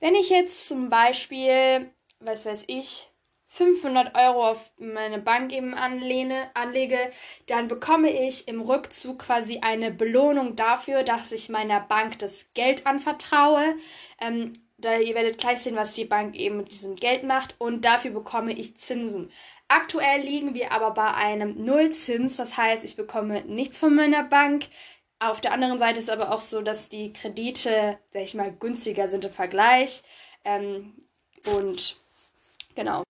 Wenn 0.00 0.14
ich 0.14 0.30
jetzt 0.30 0.66
zum 0.66 0.88
Beispiel, 0.88 1.90
was 2.20 2.46
weiß 2.46 2.64
ich, 2.68 3.10
500 3.54 4.16
Euro 4.16 4.48
auf 4.48 4.72
meine 4.78 5.20
Bank 5.20 5.52
eben 5.52 5.74
anlehne, 5.74 6.50
anlege, 6.54 6.98
dann 7.46 7.68
bekomme 7.68 8.10
ich 8.10 8.48
im 8.48 8.60
Rückzug 8.60 9.20
quasi 9.20 9.60
eine 9.60 9.92
Belohnung 9.92 10.56
dafür, 10.56 11.04
dass 11.04 11.30
ich 11.30 11.48
meiner 11.50 11.78
Bank 11.78 12.18
das 12.18 12.46
Geld 12.54 12.84
anvertraue. 12.84 13.76
Ähm, 14.20 14.54
da 14.78 14.98
ihr 14.98 15.14
werdet 15.14 15.38
gleich 15.38 15.58
sehen, 15.58 15.76
was 15.76 15.94
die 15.94 16.04
Bank 16.04 16.34
eben 16.34 16.56
mit 16.56 16.72
diesem 16.72 16.96
Geld 16.96 17.22
macht 17.22 17.54
und 17.60 17.84
dafür 17.84 18.10
bekomme 18.10 18.52
ich 18.52 18.76
Zinsen. 18.76 19.30
Aktuell 19.68 20.22
liegen 20.22 20.54
wir 20.54 20.72
aber 20.72 20.90
bei 20.90 21.14
einem 21.14 21.64
Nullzins, 21.64 22.36
das 22.36 22.56
heißt, 22.56 22.82
ich 22.82 22.96
bekomme 22.96 23.44
nichts 23.44 23.78
von 23.78 23.94
meiner 23.94 24.24
Bank. 24.24 24.66
Auf 25.20 25.40
der 25.40 25.52
anderen 25.52 25.78
Seite 25.78 26.00
ist 26.00 26.10
aber 26.10 26.32
auch 26.32 26.40
so, 26.40 26.60
dass 26.60 26.88
die 26.88 27.12
Kredite, 27.12 28.00
sag 28.12 28.22
ich 28.22 28.34
mal, 28.34 28.52
günstiger 28.52 29.08
sind 29.08 29.24
im 29.24 29.30
Vergleich. 29.30 30.02
Ähm, 30.44 30.94
und 31.56 31.96
genau. 32.74 33.04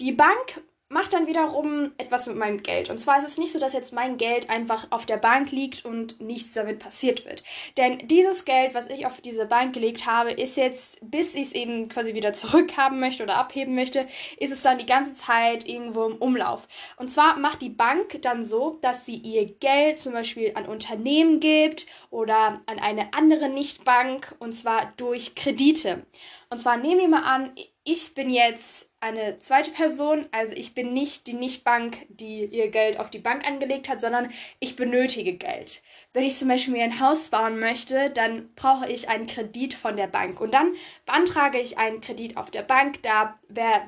Die 0.00 0.12
Bank 0.12 0.62
macht 0.94 1.12
dann 1.12 1.26
wiederum 1.26 1.92
etwas 1.98 2.28
mit 2.28 2.36
meinem 2.36 2.62
Geld. 2.62 2.88
Und 2.88 2.98
zwar 2.98 3.18
ist 3.18 3.24
es 3.24 3.36
nicht 3.36 3.52
so, 3.52 3.58
dass 3.58 3.72
jetzt 3.72 3.92
mein 3.92 4.16
Geld 4.16 4.48
einfach 4.48 4.86
auf 4.90 5.06
der 5.06 5.16
Bank 5.16 5.50
liegt 5.50 5.84
und 5.84 6.20
nichts 6.20 6.52
damit 6.52 6.78
passiert 6.78 7.26
wird. 7.26 7.42
Denn 7.76 7.98
dieses 8.06 8.44
Geld, 8.44 8.74
was 8.74 8.88
ich 8.88 9.04
auf 9.04 9.20
diese 9.20 9.46
Bank 9.46 9.72
gelegt 9.72 10.06
habe, 10.06 10.30
ist 10.30 10.56
jetzt, 10.56 10.98
bis 11.10 11.34
ich 11.34 11.48
es 11.48 11.52
eben 11.52 11.88
quasi 11.88 12.14
wieder 12.14 12.32
zurückhaben 12.32 13.00
möchte 13.00 13.24
oder 13.24 13.36
abheben 13.36 13.74
möchte, 13.74 14.06
ist 14.38 14.52
es 14.52 14.62
dann 14.62 14.78
die 14.78 14.86
ganze 14.86 15.14
Zeit 15.14 15.66
irgendwo 15.66 16.04
im 16.04 16.16
Umlauf. 16.16 16.68
Und 16.96 17.10
zwar 17.10 17.38
macht 17.38 17.62
die 17.62 17.70
Bank 17.70 18.22
dann 18.22 18.44
so, 18.44 18.78
dass 18.80 19.04
sie 19.04 19.16
ihr 19.16 19.46
Geld 19.46 19.98
zum 19.98 20.12
Beispiel 20.12 20.52
an 20.54 20.66
Unternehmen 20.66 21.40
gibt 21.40 21.86
oder 22.10 22.62
an 22.66 22.78
eine 22.78 23.12
andere 23.14 23.48
Nichtbank 23.48 24.36
und 24.38 24.52
zwar 24.52 24.92
durch 24.96 25.34
Kredite. 25.34 26.06
Und 26.50 26.60
zwar 26.60 26.76
nehmen 26.76 27.00
wir 27.00 27.08
mal 27.08 27.24
an, 27.24 27.52
ich 27.86 28.14
bin 28.14 28.30
jetzt 28.30 28.90
eine 29.00 29.38
zweite 29.38 29.70
Person, 29.70 30.26
also 30.32 30.54
ich 30.54 30.74
bin 30.74 30.94
nicht 30.94 31.26
die 31.26 31.34
Nichtbank, 31.34 32.06
die 32.08 32.46
ihr 32.46 32.68
Geld 32.70 32.98
auf 32.98 33.10
die 33.10 33.18
Bank 33.18 33.46
angelegt 33.46 33.90
hat, 33.90 34.00
sondern 34.00 34.30
ich 34.58 34.74
benötige 34.74 35.34
Geld. 35.34 35.82
Wenn 36.14 36.24
ich 36.24 36.38
zum 36.38 36.48
Beispiel 36.48 36.72
mir 36.72 36.84
ein 36.84 36.98
Haus 36.98 37.28
bauen 37.28 37.58
möchte, 37.58 38.08
dann 38.08 38.48
brauche 38.54 38.90
ich 38.90 39.10
einen 39.10 39.26
Kredit 39.26 39.74
von 39.74 39.96
der 39.96 40.06
Bank 40.06 40.40
und 40.40 40.54
dann 40.54 40.72
beantrage 41.04 41.60
ich 41.60 41.76
einen 41.76 42.00
Kredit 42.00 42.38
auf 42.38 42.50
der 42.50 42.62
Bank. 42.62 43.02
Da 43.02 43.38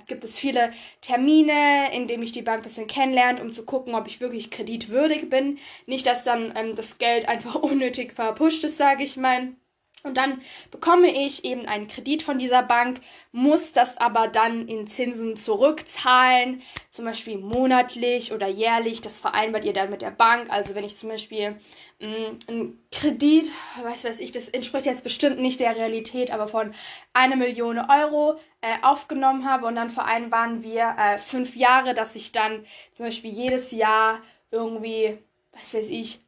gibt 0.07 0.25
es 0.25 0.39
viele 0.39 0.75
Termine, 1.01 1.95
in 1.95 2.07
denen 2.07 2.23
ich 2.23 2.33
die 2.33 2.43
Bank 2.43 2.59
ein 2.59 2.65
bisschen 2.65 2.89
kennenlernt, 2.89 3.41
um 3.41 3.51
zu 3.51 3.65
gucken, 3.65 3.95
ob 3.95 4.09
ich 4.09 4.21
wirklich 4.21 4.51
kreditwürdig 4.51 5.31
bin. 5.31 5.59
Nicht, 5.87 6.07
dass 6.07 6.23
dann 6.23 6.53
ähm, 6.55 6.77
das 6.77 6.99
Geld 6.99 7.29
einfach 7.29 7.55
unnötig 7.63 8.13
verpusht 8.13 8.63
ist, 8.65 8.77
sage 8.77 9.05
ich 9.05 9.17
mal. 9.17 9.55
Und 10.03 10.17
dann 10.17 10.41
bekomme 10.71 11.09
ich 11.09 11.45
eben 11.45 11.67
einen 11.67 11.89
Kredit 11.89 12.23
von 12.23 12.39
dieser 12.39 12.63
Bank, 12.63 13.01
muss 13.33 13.73
das 13.73 13.99
aber 13.99 14.29
dann 14.29 14.69
in 14.69 14.87
Zinsen 14.87 15.37
zurückzahlen, 15.37 16.63
zum 16.91 17.07
Beispiel 17.07 17.39
monatlich 17.39 18.33
oder 18.33 18.47
jährlich. 18.47 19.01
Das 19.01 19.19
vereinbart 19.19 19.65
ihr 19.65 19.73
dann 19.73 19.91
mit 19.91 20.03
der 20.03 20.13
Bank. 20.13 20.49
Also 20.51 20.75
wenn 20.75 20.85
ich 20.85 20.97
zum 20.97 21.09
Beispiel 21.09 21.57
mh, 21.99 22.09
mm, 22.09 22.39
einen 22.47 22.87
Kredit, 22.93 23.51
was 23.83 24.05
weiß 24.05 24.21
ich, 24.21 24.31
das 24.31 24.49
entspricht 24.49 24.87
jetzt 24.87 25.03
bestimmt 25.03 25.41
nicht 25.41 25.59
der 25.59 25.75
Realität, 25.75 26.31
aber 26.31 26.47
von 26.47 26.73
einer 27.13 27.37
Million 27.37 27.79
Euro 27.79 28.39
äh, 28.61 28.77
aufgenommen 28.83 29.49
habe 29.49 29.67
und 29.67 29.75
dann 29.75 29.91
vereinbaren 29.91 30.63
wir 30.63 30.95
äh, 30.99 31.19
fünf 31.19 31.57
Jahre, 31.57 31.95
dass 31.95 32.15
ich 32.15 32.31
dann 32.31 32.65
zum 32.95 33.07
Beispiel 33.07 33.33
jedes 33.33 33.73
Jahr 33.73 34.23
irgendwie, 34.53 35.19
was 35.53 35.75
weiß 35.75 35.89
ich, 35.89 36.21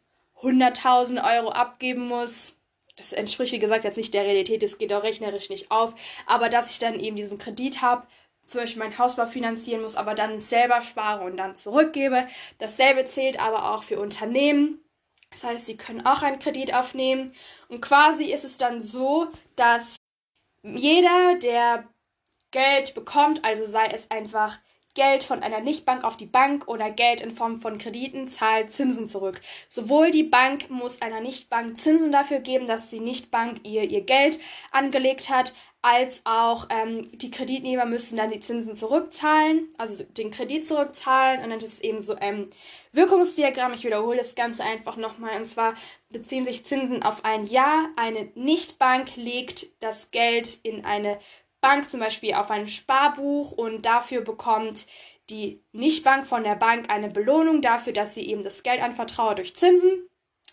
100.000 0.42 1.24
Euro 1.36 1.50
abgeben 1.50 2.08
muss 2.08 2.57
das 2.98 3.12
entspricht, 3.12 3.52
wie 3.52 3.58
gesagt, 3.58 3.84
jetzt 3.84 3.96
nicht 3.96 4.14
der 4.14 4.24
Realität, 4.24 4.62
das 4.62 4.78
geht 4.78 4.92
auch 4.92 5.02
rechnerisch 5.02 5.50
nicht 5.50 5.70
auf, 5.70 5.94
aber 6.26 6.48
dass 6.48 6.70
ich 6.70 6.78
dann 6.78 7.00
eben 7.00 7.16
diesen 7.16 7.38
Kredit 7.38 7.82
habe, 7.82 8.06
zum 8.46 8.62
Beispiel 8.62 8.82
mein 8.82 8.98
Hausbau 8.98 9.26
finanzieren 9.26 9.82
muss, 9.82 9.96
aber 9.96 10.14
dann 10.14 10.40
selber 10.40 10.80
spare 10.80 11.24
und 11.24 11.36
dann 11.36 11.54
zurückgebe. 11.54 12.26
Dasselbe 12.58 13.04
zählt 13.04 13.40
aber 13.40 13.72
auch 13.72 13.84
für 13.84 14.00
Unternehmen. 14.00 14.80
Das 15.30 15.44
heißt, 15.44 15.66
sie 15.66 15.76
können 15.76 16.06
auch 16.06 16.22
einen 16.22 16.38
Kredit 16.38 16.72
aufnehmen. 16.72 17.34
Und 17.68 17.82
quasi 17.82 18.24
ist 18.24 18.44
es 18.44 18.56
dann 18.56 18.80
so, 18.80 19.28
dass 19.56 19.96
jeder, 20.62 21.34
der 21.42 21.86
Geld 22.50 22.94
bekommt, 22.94 23.44
also 23.44 23.64
sei 23.64 23.86
es 23.86 24.10
einfach 24.10 24.58
Geld 24.98 25.22
von 25.22 25.44
einer 25.44 25.60
Nichtbank 25.60 26.02
auf 26.02 26.16
die 26.16 26.26
Bank 26.26 26.66
oder 26.66 26.90
Geld 26.90 27.20
in 27.20 27.30
Form 27.30 27.60
von 27.60 27.78
Krediten 27.78 28.28
zahlt 28.28 28.72
Zinsen 28.72 29.06
zurück. 29.06 29.40
Sowohl 29.68 30.10
die 30.10 30.24
Bank 30.24 30.70
muss 30.70 31.00
einer 31.02 31.20
Nichtbank 31.20 31.78
Zinsen 31.78 32.10
dafür 32.10 32.40
geben, 32.40 32.66
dass 32.66 32.90
die 32.90 32.98
Nichtbank 32.98 33.60
ihr 33.62 33.84
ihr 33.84 34.00
Geld 34.00 34.40
angelegt 34.72 35.30
hat, 35.30 35.52
als 35.82 36.22
auch 36.24 36.66
ähm, 36.70 37.04
die 37.16 37.30
Kreditnehmer 37.30 37.84
müssen 37.84 38.16
dann 38.16 38.30
die 38.30 38.40
Zinsen 38.40 38.74
zurückzahlen, 38.74 39.68
also 39.78 40.02
den 40.02 40.32
Kredit 40.32 40.66
zurückzahlen. 40.66 41.44
Und 41.44 41.50
dann 41.50 41.58
ist 41.58 41.74
es 41.74 41.80
eben 41.80 42.02
so 42.02 42.16
ein 42.16 42.34
ähm, 42.34 42.50
Wirkungsdiagramm. 42.90 43.74
Ich 43.74 43.84
wiederhole 43.84 44.18
das 44.18 44.34
Ganze 44.34 44.64
einfach 44.64 44.96
nochmal. 44.96 45.36
Und 45.36 45.44
zwar 45.44 45.74
beziehen 46.10 46.44
sich 46.44 46.66
Zinsen 46.66 47.04
auf 47.04 47.24
ein 47.24 47.44
Jahr. 47.44 47.88
Eine 47.94 48.32
Nichtbank 48.34 49.14
legt 49.14 49.68
das 49.78 50.10
Geld 50.10 50.58
in 50.64 50.84
eine 50.84 51.20
Bank 51.60 51.90
zum 51.90 52.00
Beispiel 52.00 52.34
auf 52.34 52.50
ein 52.50 52.68
Sparbuch 52.68 53.52
und 53.52 53.86
dafür 53.86 54.22
bekommt 54.22 54.86
die 55.30 55.62
Nichtbank 55.72 56.26
von 56.26 56.44
der 56.44 56.56
Bank 56.56 56.90
eine 56.90 57.08
Belohnung 57.08 57.60
dafür, 57.60 57.92
dass 57.92 58.14
sie 58.14 58.26
eben 58.26 58.42
das 58.42 58.62
Geld 58.62 58.80
anvertraut 58.80 59.38
durch 59.38 59.54
Zinsen. 59.54 60.08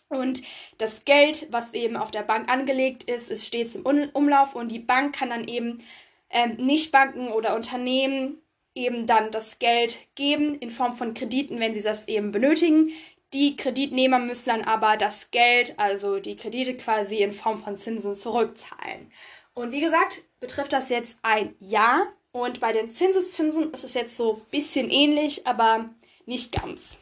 Und 0.10 0.42
das 0.78 1.06
Geld, 1.06 1.48
was 1.52 1.74
eben 1.74 1.98
auf 1.98 2.12
der 2.12 2.22
Bank 2.24 2.50
angelegt 2.50 3.04
ist, 3.04 3.30
ist 3.30 3.48
stets 3.48 3.76
im 3.76 4.10
Umlauf 4.14 4.56
und 4.56 4.72
die 4.72 4.80
Bank 4.80 5.16
kann 5.16 5.30
dann 5.30 5.48
eben 5.48 5.84
ähm, 6.30 6.58
Nichtbanken 6.58 7.30
oder 7.30 7.56
Unternehmen 7.56 8.42
eben 8.76 9.08
dann 9.08 9.32
das 9.32 9.58
Geld 9.58 9.98
geben 10.16 10.56
in 10.56 10.70
Form 10.70 10.94
von 10.94 11.14
Krediten, 11.14 11.60
wenn 11.60 11.74
sie 11.74 11.82
das 11.82 12.08
eben 12.08 12.32
benötigen. 12.32 12.92
Die 13.34 13.56
Kreditnehmer 13.56 14.20
müssen 14.20 14.50
dann 14.50 14.64
aber 14.64 14.98
das 14.98 15.32
Geld, 15.32 15.80
also 15.80 16.20
die 16.20 16.36
Kredite 16.36 16.78
quasi 16.78 17.18
in 17.18 17.32
Form 17.32 17.58
von 17.58 17.76
Zinsen 17.76 18.16
zurückzahlen. 18.16 19.12
Und 19.56 19.72
wie 19.72 19.80
gesagt, 19.82 20.24
betrifft 20.40 20.74
das 20.74 20.90
jetzt 20.90 21.18
ein 21.22 21.56
Jahr. 21.60 22.08
Und 22.32 22.60
bei 22.60 22.74
den 22.74 22.92
Zinseszinsen 22.92 23.72
ist 23.72 23.86
es 23.86 23.94
jetzt 23.94 24.18
so 24.18 24.34
ein 24.34 24.50
bisschen 24.52 24.90
ähnlich, 24.90 25.48
aber 25.48 25.90
nicht 26.26 26.52
ganz. 26.52 27.00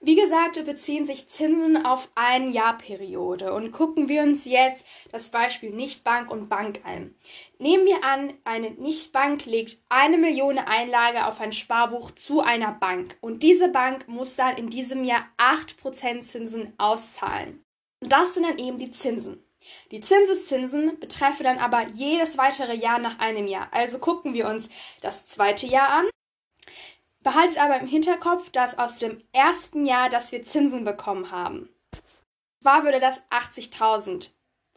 Wie 0.00 0.16
gesagt, 0.16 0.64
beziehen 0.64 1.06
sich 1.06 1.28
Zinsen 1.28 1.86
auf 1.86 2.10
eine 2.16 2.50
Jahrperiode 2.50 3.52
und 3.52 3.70
gucken 3.70 4.08
wir 4.08 4.22
uns 4.22 4.44
jetzt 4.46 4.84
das 5.12 5.28
Beispiel 5.28 5.70
Nichtbank 5.70 6.28
und 6.28 6.48
Bank 6.48 6.80
an. 6.82 7.14
Nehmen 7.58 7.86
wir 7.86 8.02
an, 8.02 8.34
eine 8.42 8.72
Nichtbank 8.72 9.46
legt 9.46 9.80
eine 9.88 10.18
Million 10.18 10.58
Einlage 10.58 11.26
auf 11.26 11.40
ein 11.40 11.52
Sparbuch 11.52 12.10
zu 12.10 12.40
einer 12.40 12.72
Bank 12.72 13.16
und 13.20 13.44
diese 13.44 13.68
Bank 13.68 14.08
muss 14.08 14.34
dann 14.34 14.56
in 14.56 14.68
diesem 14.68 15.04
Jahr 15.04 15.24
8% 15.38 16.22
Zinsen 16.22 16.72
auszahlen. 16.78 17.62
Und 18.00 18.12
das 18.12 18.34
sind 18.34 18.42
dann 18.42 18.58
eben 18.58 18.78
die 18.78 18.90
Zinsen. 18.90 19.44
Die 19.90 20.00
Zinseszinsen 20.00 20.98
betreffen 20.98 21.44
dann 21.44 21.58
aber 21.58 21.86
jedes 21.88 22.38
weitere 22.38 22.74
Jahr 22.74 22.98
nach 22.98 23.18
einem 23.18 23.46
Jahr. 23.46 23.68
Also 23.72 23.98
gucken 23.98 24.34
wir 24.34 24.48
uns 24.48 24.68
das 25.00 25.26
zweite 25.26 25.66
Jahr 25.66 25.88
an. 25.88 26.08
Behaltet 27.22 27.58
aber 27.58 27.78
im 27.78 27.86
Hinterkopf, 27.86 28.50
dass 28.50 28.78
aus 28.78 28.98
dem 28.98 29.22
ersten 29.32 29.84
Jahr, 29.84 30.08
dass 30.08 30.32
wir 30.32 30.42
Zinsen 30.42 30.84
bekommen 30.84 31.30
haben, 31.30 31.68
zwar 32.62 32.84
würde 32.84 32.98
das 32.98 33.22
80.000 33.30 34.30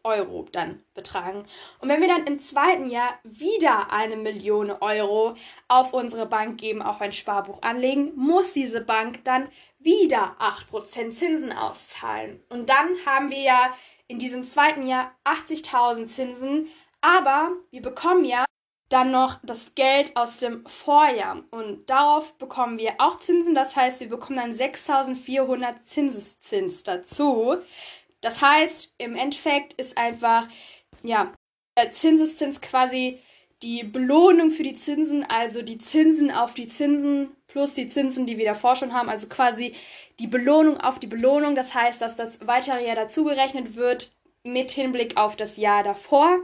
Euro 0.06 0.46
dann 0.52 0.84
betragen. 0.94 1.46
Und 1.80 1.90
wenn 1.90 2.00
wir 2.00 2.08
dann 2.08 2.28
im 2.28 2.40
zweiten 2.40 2.90
Jahr 2.90 3.20
wieder 3.24 3.92
eine 3.92 4.16
Million 4.16 4.72
Euro 4.72 5.36
auf 5.68 5.94
unsere 5.94 6.28
Bank 6.28 6.60
geben, 6.60 6.82
auf 6.82 7.02
ein 7.02 7.12
Sparbuch 7.12 7.62
anlegen, 7.64 8.14
muss 8.16 8.54
diese 8.54 8.82
Bank 8.82 9.24
dann 9.26 9.50
wieder 9.80 10.38
8% 10.40 11.10
Zinsen 11.10 11.52
auszahlen. 11.52 12.44
Und 12.50 12.70
dann 12.70 12.88
haben 13.06 13.30
wir 13.32 13.42
ja 13.42 13.76
in 14.08 14.20
diesem 14.20 14.44
zweiten 14.44 14.88
Jahr 14.88 15.16
80.000 15.26 16.08
Zinsen, 16.08 16.68
aber 17.02 17.52
wir 17.72 17.82
bekommen 17.82 18.26
ja 18.26 18.46
dann 18.90 19.12
noch 19.12 19.40
das 19.44 19.74
Geld 19.76 20.16
aus 20.16 20.40
dem 20.40 20.66
Vorjahr. 20.66 21.44
Und 21.52 21.90
darauf 21.90 22.38
bekommen 22.38 22.78
wir 22.78 22.96
auch 23.00 23.18
Zinsen, 23.18 23.56
das 23.56 23.76
heißt, 23.76 24.00
wir 24.00 24.10
bekommen 24.10 24.38
dann 24.38 24.52
6.400 24.52 25.84
Zinseszins 25.84 26.84
dazu. 26.84 27.58
Das 28.22 28.42
heißt, 28.42 28.94
im 28.98 29.16
Endeffekt 29.16 29.74
ist 29.74 29.98
einfach, 29.98 30.48
ja, 31.04 31.34
der 31.78 31.92
Zinseszins 31.92 32.62
quasi 32.62 33.20
die 33.66 33.84
Belohnung 33.84 34.52
für 34.52 34.62
die 34.62 34.76
Zinsen, 34.76 35.26
also 35.28 35.64
die 35.64 35.80
Zinsen 35.80 36.30
auf 36.30 36.54
die 36.54 36.68
Zinsen 36.68 37.36
plus 37.48 37.74
die 37.74 37.88
Zinsen, 37.88 38.28
die 38.28 38.38
wir 38.38 38.46
davor 38.46 38.76
schon 38.76 38.94
haben, 38.94 39.10
also 39.10 39.28
quasi 39.28 39.74
die 40.20 40.28
Belohnung 40.28 40.78
auf 40.78 41.00
die 41.00 41.08
Belohnung. 41.08 41.56
Das 41.56 41.74
heißt, 41.74 42.00
dass 42.00 42.16
das 42.16 42.46
weitere 42.46 42.86
Jahr 42.86 42.96
dazugerechnet 42.96 43.76
wird 43.76 44.12
mit 44.44 44.70
Hinblick 44.70 45.18
auf 45.18 45.36
das 45.36 45.58
Jahr 45.58 45.82
davor. 45.82 46.38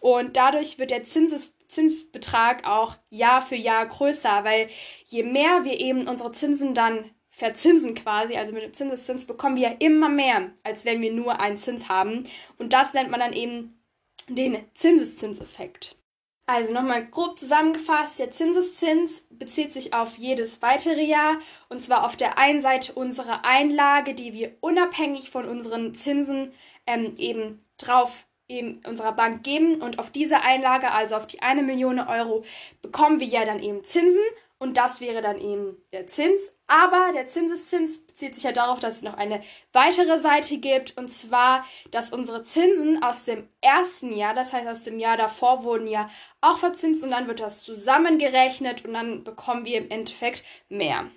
Und 0.00 0.36
dadurch 0.36 0.80
wird 0.80 0.90
der 0.90 1.04
Zinses 1.04 1.56
Zinsbetrag 1.68 2.66
auch 2.66 2.96
Jahr 3.08 3.40
für 3.40 3.56
Jahr 3.56 3.86
größer, 3.86 4.42
weil 4.42 4.68
je 5.06 5.22
mehr 5.22 5.64
wir 5.64 5.78
eben 5.78 6.08
unsere 6.08 6.32
Zinsen 6.32 6.74
dann 6.74 7.08
verzinsen 7.30 7.94
quasi, 7.94 8.36
also 8.36 8.52
mit 8.52 8.62
dem 8.62 8.72
Zinseszins 8.72 9.26
bekommen 9.26 9.56
wir 9.56 9.70
ja 9.70 9.76
immer 9.78 10.08
mehr, 10.08 10.50
als 10.64 10.84
wenn 10.84 11.02
wir 11.02 11.12
nur 11.12 11.40
einen 11.40 11.56
Zins 11.56 11.88
haben. 11.88 12.24
Und 12.58 12.72
das 12.72 12.94
nennt 12.94 13.10
man 13.10 13.20
dann 13.20 13.32
eben 13.32 13.80
den 14.28 14.58
Zinseszinseffekt. 14.74 15.96
Also 16.46 16.74
nochmal 16.74 17.06
grob 17.06 17.38
zusammengefasst, 17.38 18.18
der 18.18 18.30
Zinseszins 18.30 19.26
bezieht 19.30 19.72
sich 19.72 19.94
auf 19.94 20.18
jedes 20.18 20.60
weitere 20.60 21.02
Jahr 21.02 21.38
und 21.70 21.80
zwar 21.80 22.04
auf 22.04 22.16
der 22.16 22.38
einen 22.38 22.60
Seite 22.60 22.92
unsere 22.92 23.44
Einlage, 23.44 24.12
die 24.12 24.34
wir 24.34 24.54
unabhängig 24.60 25.30
von 25.30 25.48
unseren 25.48 25.94
Zinsen 25.94 26.52
ähm, 26.86 27.14
eben 27.16 27.64
drauf 27.78 28.26
eben 28.46 28.82
unserer 28.86 29.12
Bank 29.12 29.42
geben 29.42 29.80
und 29.80 29.98
auf 29.98 30.10
diese 30.10 30.42
Einlage, 30.42 30.90
also 30.90 31.16
auf 31.16 31.26
die 31.26 31.40
eine 31.40 31.62
Million 31.62 31.98
Euro, 31.98 32.44
bekommen 32.82 33.20
wir 33.20 33.26
ja 33.26 33.46
dann 33.46 33.62
eben 33.62 33.82
Zinsen 33.82 34.20
und 34.58 34.76
das 34.76 35.00
wäre 35.00 35.22
dann 35.22 35.38
eben 35.38 35.78
der 35.92 36.06
Zins. 36.06 36.53
Aber 36.66 37.10
der 37.12 37.26
Zinseszins 37.26 38.06
bezieht 38.06 38.34
sich 38.34 38.44
ja 38.44 38.52
darauf, 38.52 38.80
dass 38.80 38.96
es 38.96 39.02
noch 39.02 39.14
eine 39.14 39.42
weitere 39.72 40.18
Seite 40.18 40.56
gibt 40.58 40.96
und 40.96 41.08
zwar, 41.08 41.64
dass 41.90 42.12
unsere 42.12 42.42
Zinsen 42.42 43.02
aus 43.02 43.24
dem 43.24 43.48
ersten 43.60 44.16
Jahr, 44.16 44.32
das 44.32 44.54
heißt 44.54 44.66
aus 44.66 44.84
dem 44.84 44.98
Jahr 44.98 45.18
davor, 45.18 45.64
wurden 45.64 45.86
ja 45.86 46.08
auch 46.40 46.56
verzinst 46.56 47.04
und 47.04 47.10
dann 47.10 47.26
wird 47.26 47.40
das 47.40 47.62
zusammengerechnet 47.62 48.84
und 48.84 48.94
dann 48.94 49.24
bekommen 49.24 49.66
wir 49.66 49.76
im 49.76 49.90
Endeffekt 49.90 50.42
mehr. 50.70 51.10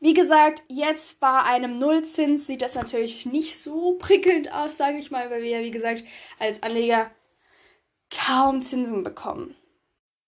Wie 0.00 0.14
gesagt, 0.14 0.62
jetzt 0.68 1.20
bei 1.20 1.42
einem 1.42 1.78
Nullzins 1.78 2.46
sieht 2.46 2.62
das 2.62 2.74
natürlich 2.74 3.26
nicht 3.26 3.58
so 3.58 3.96
prickelnd 3.98 4.52
aus, 4.52 4.76
sage 4.76 4.98
ich 4.98 5.10
mal, 5.10 5.30
weil 5.30 5.42
wir 5.42 5.50
ja, 5.50 5.60
wie 5.60 5.70
gesagt, 5.70 6.04
als 6.38 6.62
Anleger 6.62 7.10
kaum 8.10 8.62
Zinsen 8.62 9.02
bekommen. 9.02 9.56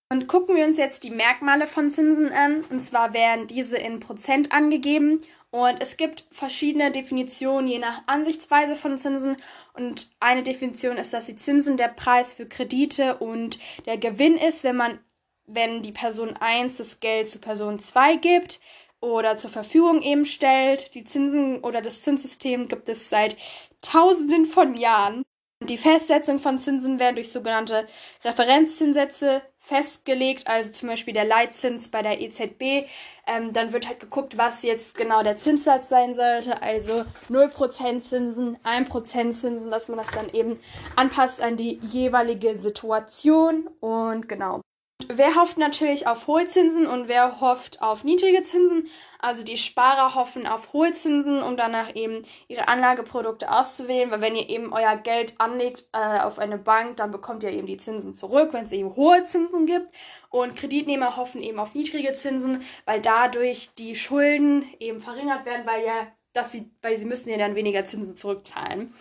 Und 0.08 0.28
gucken 0.28 0.54
wir 0.54 0.64
uns 0.64 0.76
jetzt 0.76 1.02
die 1.02 1.10
Merkmale 1.10 1.66
von 1.66 1.90
Zinsen 1.90 2.30
an. 2.30 2.62
Und 2.70 2.80
zwar 2.80 3.12
werden 3.12 3.48
diese 3.48 3.76
in 3.76 3.98
Prozent 3.98 4.52
angegeben. 4.52 5.20
Und 5.50 5.80
es 5.80 5.96
gibt 5.96 6.24
verschiedene 6.30 6.92
Definitionen 6.92 7.66
je 7.66 7.80
nach 7.80 8.02
Ansichtsweise 8.06 8.76
von 8.76 8.98
Zinsen. 8.98 9.36
Und 9.74 10.10
eine 10.20 10.44
Definition 10.44 10.96
ist, 10.96 11.12
dass 11.12 11.26
die 11.26 11.34
Zinsen 11.34 11.76
der 11.76 11.88
Preis 11.88 12.32
für 12.32 12.46
Kredite 12.46 13.16
und 13.16 13.58
der 13.86 13.98
Gewinn 13.98 14.36
ist, 14.36 14.62
wenn 14.62 14.76
man, 14.76 15.00
wenn 15.46 15.82
die 15.82 15.92
Person 15.92 16.36
1 16.36 16.76
das 16.76 17.00
Geld 17.00 17.28
zu 17.28 17.40
Person 17.40 17.80
2 17.80 18.16
gibt 18.16 18.60
oder 19.00 19.36
zur 19.36 19.50
Verfügung 19.50 20.02
eben 20.02 20.24
stellt. 20.24 20.94
Die 20.94 21.02
Zinsen 21.02 21.64
oder 21.64 21.82
das 21.82 22.02
Zinssystem 22.02 22.68
gibt 22.68 22.88
es 22.88 23.10
seit 23.10 23.36
Tausenden 23.80 24.46
von 24.46 24.74
Jahren. 24.74 25.24
Die 25.62 25.78
Festsetzung 25.78 26.38
von 26.38 26.58
Zinsen 26.58 27.00
werden 27.00 27.16
durch 27.16 27.32
sogenannte 27.32 27.86
Referenzzinssätze 28.24 29.40
festgelegt, 29.58 30.46
also 30.46 30.70
zum 30.70 30.90
Beispiel 30.90 31.14
der 31.14 31.24
Leitzins 31.24 31.88
bei 31.88 32.02
der 32.02 32.20
EZB. 32.20 32.86
Ähm, 33.26 33.54
dann 33.54 33.72
wird 33.72 33.88
halt 33.88 33.98
geguckt, 33.98 34.36
was 34.36 34.62
jetzt 34.62 34.98
genau 34.98 35.22
der 35.22 35.38
Zinssatz 35.38 35.88
sein 35.88 36.14
sollte, 36.14 36.60
also 36.60 37.06
0% 37.30 38.00
Zinsen, 38.00 38.58
1% 38.64 39.32
Zinsen, 39.32 39.70
dass 39.70 39.88
man 39.88 39.96
das 39.96 40.10
dann 40.10 40.28
eben 40.28 40.60
anpasst 40.94 41.40
an 41.40 41.56
die 41.56 41.80
jeweilige 41.82 42.56
Situation 42.58 43.66
und 43.80 44.28
genau. 44.28 44.60
Wer 45.08 45.36
hofft 45.36 45.56
natürlich 45.56 46.06
auf 46.06 46.26
hohe 46.26 46.46
Zinsen 46.46 46.86
und 46.86 47.06
wer 47.06 47.40
hofft 47.40 47.80
auf 47.80 48.02
niedrige 48.02 48.42
Zinsen? 48.42 48.88
Also 49.18 49.44
die 49.44 49.56
Sparer 49.56 50.14
hoffen 50.14 50.46
auf 50.46 50.72
hohe 50.72 50.92
Zinsen, 50.92 51.42
um 51.42 51.56
danach 51.56 51.94
eben 51.94 52.22
ihre 52.48 52.68
Anlageprodukte 52.68 53.50
auszuwählen, 53.50 54.10
weil 54.10 54.20
wenn 54.20 54.34
ihr 54.34 54.48
eben 54.48 54.72
euer 54.72 54.96
Geld 54.96 55.34
anlegt 55.38 55.84
äh, 55.92 56.20
auf 56.20 56.38
eine 56.38 56.58
Bank, 56.58 56.96
dann 56.96 57.12
bekommt 57.12 57.44
ihr 57.44 57.50
eben 57.50 57.66
die 57.66 57.76
Zinsen 57.76 58.14
zurück, 58.14 58.52
wenn 58.52 58.64
es 58.64 58.72
eben 58.72 58.96
hohe 58.96 59.22
Zinsen 59.24 59.66
gibt. 59.66 59.92
Und 60.28 60.56
Kreditnehmer 60.56 61.16
hoffen 61.16 61.42
eben 61.42 61.60
auf 61.60 61.74
niedrige 61.74 62.12
Zinsen, 62.12 62.62
weil 62.84 63.00
dadurch 63.00 63.74
die 63.74 63.94
Schulden 63.96 64.64
eben 64.80 65.00
verringert 65.00 65.46
werden, 65.46 65.66
weil 65.66 65.84
ja, 65.84 66.08
dass 66.32 66.52
sie, 66.52 66.70
weil 66.82 66.98
sie 66.98 67.06
müssen 67.06 67.30
ja 67.30 67.38
dann 67.38 67.54
weniger 67.54 67.84
Zinsen 67.84 68.16
zurückzahlen. 68.16 68.92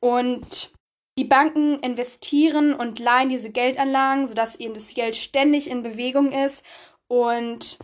Und 0.00 0.72
die 1.20 1.24
Banken 1.24 1.80
investieren 1.80 2.72
und 2.72 2.98
leihen 2.98 3.28
diese 3.28 3.50
Geldanlagen, 3.50 4.26
sodass 4.26 4.56
eben 4.56 4.72
das 4.72 4.94
Geld 4.94 5.14
ständig 5.16 5.68
in 5.68 5.82
Bewegung 5.82 6.32
ist 6.32 6.64
und 7.08 7.78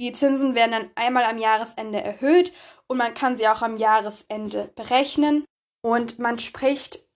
die 0.00 0.12
Zinsen 0.12 0.54
werden 0.54 0.72
dann 0.72 0.90
einmal 0.94 1.24
am 1.24 1.36
Jahresende 1.36 2.00
erhöht 2.00 2.54
und 2.88 2.96
man 2.96 3.12
kann 3.12 3.36
sie 3.36 3.46
auch 3.46 3.60
am 3.60 3.76
Jahresende 3.76 4.70
berechnen. 4.74 5.44
Und 5.84 6.18
man 6.18 6.38
spricht, 6.38 7.06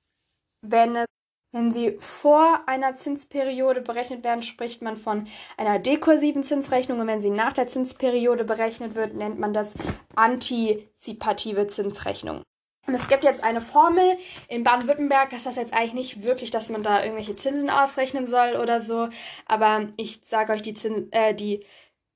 wenn, 0.60 1.06
Wenn 1.56 1.72
sie 1.72 1.96
vor 2.00 2.68
einer 2.68 2.94
Zinsperiode 2.94 3.80
berechnet 3.80 4.24
werden, 4.24 4.42
spricht 4.42 4.82
man 4.82 4.98
von 4.98 5.26
einer 5.56 5.78
dekursiven 5.78 6.42
Zinsrechnung 6.42 7.00
und 7.00 7.06
wenn 7.06 7.22
sie 7.22 7.30
nach 7.30 7.54
der 7.54 7.66
Zinsperiode 7.66 8.44
berechnet 8.44 8.94
wird, 8.94 9.14
nennt 9.14 9.38
man 9.38 9.54
das 9.54 9.74
antizipative 10.14 11.66
Zinsrechnung. 11.68 12.42
Und 12.86 12.94
es 12.94 13.08
gibt 13.08 13.24
jetzt 13.24 13.42
eine 13.42 13.60
Formel 13.60 14.16
in 14.48 14.62
Baden-Württemberg, 14.62 15.30
das 15.30 15.40
ist 15.40 15.46
das 15.46 15.56
jetzt 15.56 15.72
eigentlich 15.72 15.94
nicht 15.94 16.22
wirklich, 16.22 16.50
dass 16.50 16.68
man 16.68 16.82
da 16.82 17.02
irgendwelche 17.02 17.36
Zinsen 17.36 17.68
ausrechnen 17.68 18.26
soll 18.26 18.56
oder 18.56 18.78
so, 18.78 19.08
aber 19.46 19.88
ich 19.96 20.20
sage 20.22 20.52
euch 20.52 20.62
die, 20.62 20.74
Zins, 20.74 21.08
äh, 21.10 21.34
die, 21.34 21.64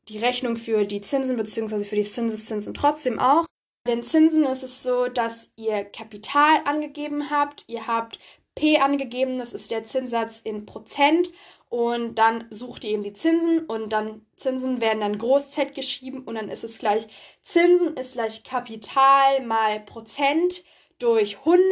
die 0.09 0.19
Rechnung 0.19 0.57
für 0.57 0.85
die 0.85 1.01
Zinsen 1.01 1.37
bzw. 1.37 1.85
für 1.85 1.97
die 1.97 2.03
Zinseszinsen 2.03 2.75
trotzdem 2.75 3.19
auch. 3.19 3.47
Bei 3.85 3.95
den 3.95 4.03
Zinsen 4.03 4.45
ist 4.45 4.63
es 4.63 4.83
so, 4.83 5.09
dass 5.09 5.51
ihr 5.57 5.85
Kapital 5.85 6.61
angegeben 6.65 7.31
habt, 7.31 7.65
ihr 7.67 7.87
habt 7.87 8.19
P 8.55 8.79
angegeben, 8.79 9.39
das 9.39 9.53
ist 9.53 9.71
der 9.71 9.85
Zinssatz 9.85 10.41
in 10.41 10.67
Prozent 10.67 11.31
und 11.71 12.17
dann 12.17 12.47
sucht 12.51 12.83
ihr 12.85 12.91
eben 12.91 13.05
die 13.05 13.13
Zinsen 13.13 13.65
und 13.67 13.93
dann 13.93 14.27
Zinsen 14.37 14.81
werden 14.81 15.01
dann 15.01 15.17
Groß 15.17 15.51
Z 15.51 15.75
geschrieben 15.75 16.25
und 16.25 16.35
dann 16.35 16.49
ist 16.49 16.65
es 16.65 16.79
gleich 16.79 17.07
Zinsen 17.43 17.97
ist 17.97 18.15
gleich 18.15 18.43
Kapital 18.43 19.47
mal 19.47 19.81
Prozent 19.81 20.65
durch 20.99 21.39
100 21.39 21.63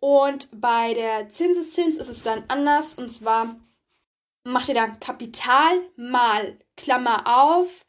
und 0.00 0.48
bei 0.58 0.94
der 0.94 1.28
Zinseszins 1.28 1.98
ist 1.98 2.08
es 2.08 2.22
dann 2.22 2.44
anders 2.48 2.94
und 2.94 3.10
zwar 3.10 3.56
macht 4.42 4.68
ihr 4.68 4.74
dann 4.74 4.98
Kapital 5.00 5.82
mal 5.96 6.58
Klammer 6.78 7.24
auf 7.26 7.84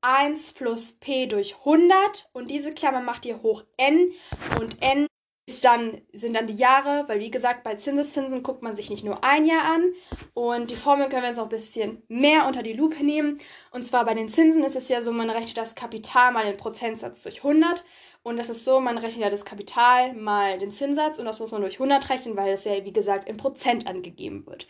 1 0.00 0.54
plus 0.54 0.92
P 0.92 1.26
durch 1.26 1.56
100 1.58 2.30
und 2.32 2.50
diese 2.50 2.72
Klammer 2.72 3.02
macht 3.02 3.26
ihr 3.26 3.42
hoch 3.42 3.64
N 3.76 4.12
und 4.58 4.80
N 4.80 5.06
ist 5.50 5.64
dann, 5.64 6.00
sind 6.12 6.34
dann 6.34 6.46
die 6.46 6.54
Jahre, 6.54 7.04
weil 7.08 7.20
wie 7.20 7.30
gesagt, 7.30 7.64
bei 7.64 7.74
Zinseszinsen 7.74 8.42
guckt 8.42 8.62
man 8.62 8.76
sich 8.76 8.88
nicht 8.88 9.04
nur 9.04 9.24
ein 9.24 9.44
Jahr 9.44 9.64
an. 9.64 9.92
Und 10.34 10.70
die 10.70 10.76
Formel 10.76 11.08
können 11.08 11.22
wir 11.22 11.28
jetzt 11.28 11.38
noch 11.38 11.44
ein 11.44 11.50
bisschen 11.50 12.02
mehr 12.08 12.46
unter 12.46 12.62
die 12.62 12.72
Lupe 12.72 13.04
nehmen. 13.04 13.38
Und 13.72 13.84
zwar 13.84 14.04
bei 14.04 14.14
den 14.14 14.28
Zinsen 14.28 14.62
ist 14.62 14.76
es 14.76 14.88
ja 14.88 15.00
so, 15.00 15.12
man 15.12 15.28
rechnet 15.28 15.58
das 15.58 15.74
Kapital 15.74 16.32
mal 16.32 16.44
den 16.44 16.56
Prozentsatz 16.56 17.22
durch 17.22 17.38
100. 17.38 17.84
Und 18.22 18.36
das 18.36 18.48
ist 18.48 18.64
so, 18.64 18.80
man 18.80 18.98
rechnet 18.98 19.22
ja 19.22 19.30
das 19.30 19.44
Kapital 19.44 20.14
mal 20.14 20.58
den 20.58 20.70
Zinssatz 20.70 21.18
und 21.18 21.24
das 21.24 21.40
muss 21.40 21.50
man 21.50 21.62
durch 21.62 21.80
100 21.80 22.08
rechnen, 22.10 22.36
weil 22.36 22.52
es 22.52 22.64
ja, 22.64 22.84
wie 22.84 22.92
gesagt, 22.92 23.28
in 23.28 23.36
Prozent 23.36 23.86
angegeben 23.86 24.46
wird. 24.46 24.66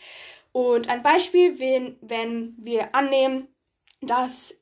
Und 0.51 0.89
ein 0.89 1.03
Beispiel, 1.03 1.59
wenn, 1.59 1.97
wenn 2.01 2.55
wir 2.57 2.95
annehmen, 2.95 3.47
dass 4.01 4.55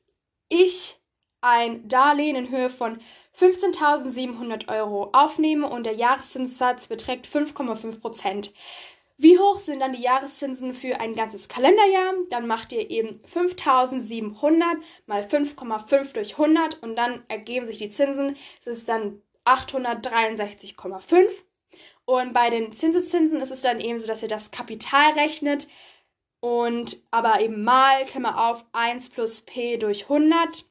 ich 0.48 1.00
ein 1.40 1.88
Darlehen 1.88 2.36
in 2.36 2.50
Höhe 2.50 2.68
von 2.68 3.00
15.700 3.40 4.68
Euro 4.68 5.08
aufnehme 5.12 5.66
und 5.66 5.86
der 5.86 5.94
Jahreszinssatz 5.94 6.88
beträgt 6.88 7.26
5,5 7.26 8.00
Prozent. 8.00 8.52
Wie 9.16 9.38
hoch 9.38 9.58
sind 9.58 9.80
dann 9.80 9.94
die 9.94 10.02
Jahreszinsen 10.02 10.74
für 10.74 11.00
ein 11.00 11.14
ganzes 11.14 11.48
Kalenderjahr? 11.48 12.14
Dann 12.28 12.46
macht 12.46 12.72
ihr 12.72 12.90
eben 12.90 13.18
5700 13.24 14.76
mal 15.06 15.22
5,5 15.22 16.12
durch 16.12 16.32
100 16.32 16.82
und 16.82 16.96
dann 16.96 17.24
ergeben 17.28 17.64
sich 17.64 17.78
die 17.78 17.88
Zinsen. 17.88 18.36
Das 18.64 18.76
ist 18.76 18.88
dann 18.90 19.22
863,5. 19.46 21.28
Und 22.04 22.34
bei 22.34 22.50
den 22.50 22.72
Zinseszinsen 22.72 23.40
ist 23.40 23.52
es 23.52 23.62
dann 23.62 23.80
eben 23.80 23.98
so, 23.98 24.06
dass 24.06 24.22
ihr 24.22 24.28
das 24.28 24.50
Kapital 24.50 25.12
rechnet 25.12 25.66
und 26.40 27.02
aber 27.10 27.40
eben 27.40 27.62
mal, 27.62 28.04
Klammer 28.04 28.50
auf, 28.50 28.64
1 28.72 29.10
plus 29.10 29.42
P 29.42 29.76
durch 29.76 30.04
100 30.04 30.64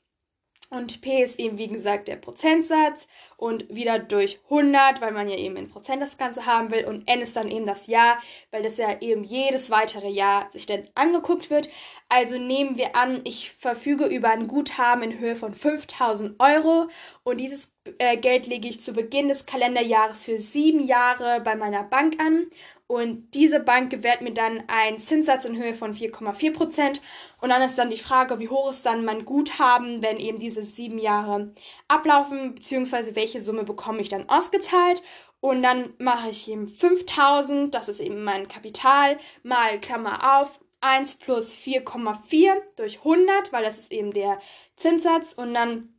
und 0.69 1.01
P 1.01 1.23
ist 1.23 1.39
eben, 1.39 1.57
wie 1.57 1.67
gesagt, 1.67 2.07
der 2.07 2.15
Prozentsatz 2.15 3.07
und 3.37 3.73
wieder 3.73 3.97
durch 3.97 4.39
100, 4.45 5.01
weil 5.01 5.11
man 5.11 5.27
ja 5.27 5.35
eben 5.35 5.55
in 5.55 5.69
Prozent 5.69 6.01
das 6.01 6.17
Ganze 6.17 6.45
haben 6.45 6.69
will. 6.69 6.85
Und 6.85 7.07
N 7.07 7.21
ist 7.21 7.35
dann 7.35 7.49
eben 7.49 7.65
das 7.65 7.87
Jahr, 7.87 8.19
weil 8.51 8.61
das 8.61 8.77
ja 8.77 9.01
eben 9.01 9.23
jedes 9.23 9.71
weitere 9.71 10.09
Jahr 10.09 10.49
sich 10.51 10.67
dann 10.67 10.87
angeguckt 10.93 11.49
wird. 11.49 11.69
Also 12.07 12.37
nehmen 12.37 12.77
wir 12.77 12.95
an, 12.95 13.21
ich 13.23 13.51
verfüge 13.51 14.05
über 14.05 14.29
ein 14.29 14.47
Guthaben 14.47 15.03
in 15.03 15.17
Höhe 15.17 15.35
von 15.35 15.55
5000 15.55 16.39
Euro 16.39 16.87
und 17.23 17.37
dieses 17.37 17.71
äh, 17.97 18.17
Geld 18.17 18.45
lege 18.45 18.67
ich 18.67 18.79
zu 18.79 18.93
Beginn 18.93 19.27
des 19.27 19.45
Kalenderjahres 19.45 20.25
für 20.25 20.37
sieben 20.37 20.85
Jahre 20.85 21.41
bei 21.41 21.55
meiner 21.55 21.83
Bank 21.83 22.19
an 22.19 22.47
und 22.89 23.35
diese 23.35 23.59
Bank 23.59 23.91
gewährt 23.91 24.21
mir 24.21 24.33
dann 24.33 24.63
einen 24.65 24.97
Zinssatz 24.97 25.45
in 25.45 25.55
Höhe 25.55 25.75
von 25.75 25.93
4,4 25.93 26.51
Prozent. 26.51 27.01
Und 27.39 27.49
dann 27.49 27.61
ist 27.61 27.77
dann 27.77 27.91
die 27.91 27.97
Frage, 27.97 28.39
wie 28.39 28.49
hoch 28.49 28.71
ist 28.71 28.83
dann 28.83 29.05
mein 29.05 29.25
Guthaben, 29.25 30.01
wenn 30.01 30.17
eben 30.17 30.39
diese 30.39 30.63
sieben 30.63 30.97
Jahre 30.97 31.53
ablaufen, 31.87 32.55
beziehungsweise 32.55 33.15
welche 33.15 33.41
Summe 33.41 33.63
bekomme 33.63 34.01
ich 34.01 34.09
dann 34.09 34.27
ausgezahlt. 34.27 35.03
Und 35.39 35.61
dann 35.61 35.93
mache 35.99 36.31
ich 36.31 36.49
eben 36.49 36.67
5000, 36.67 37.75
das 37.75 37.89
ist 37.89 37.99
eben 37.99 38.23
mein 38.23 38.47
Kapital, 38.47 39.19
mal 39.43 39.79
Klammer 39.79 40.39
auf, 40.39 40.59
1 40.81 41.17
plus 41.17 41.53
4,4 41.53 42.53
durch 42.75 42.97
100, 42.97 43.53
weil 43.53 43.63
das 43.63 43.77
ist 43.77 43.91
eben 43.91 44.13
der 44.13 44.39
Zinssatz. 44.77 45.33
Und 45.33 45.53
dann 45.53 45.93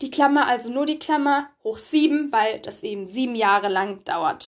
die 0.00 0.10
Klammer, 0.10 0.48
also 0.48 0.72
nur 0.72 0.86
die 0.86 0.98
Klammer, 0.98 1.50
hoch 1.62 1.78
7, 1.78 2.32
weil 2.32 2.58
das 2.58 2.82
eben 2.82 3.06
sieben 3.06 3.36
Jahre 3.36 3.68
lang 3.68 4.02
dauert. 4.02 4.46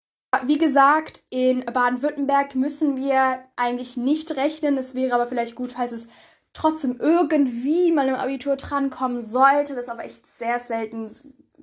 Wie 0.45 0.59
gesagt, 0.59 1.25
in 1.31 1.64
Baden-Württemberg 1.64 2.55
müssen 2.55 2.97
wir 2.97 3.45
eigentlich 3.57 3.97
nicht 3.97 4.37
rechnen. 4.37 4.79
Es 4.79 4.95
wäre 4.95 5.14
aber 5.14 5.27
vielleicht 5.27 5.57
gut, 5.57 5.73
falls 5.73 5.93
es 5.93 6.09
trotzdem 6.53 6.99
irgendwie 7.01 7.93
mal 7.93 8.09
im 8.09 8.14
Abitur 8.14 8.57
drankommen 8.57 9.23
sollte. 9.23 9.75
Das 9.75 9.85
ist 9.85 9.90
aber 9.90 10.05
echt 10.05 10.27
sehr 10.27 10.59
selten. 10.59 11.11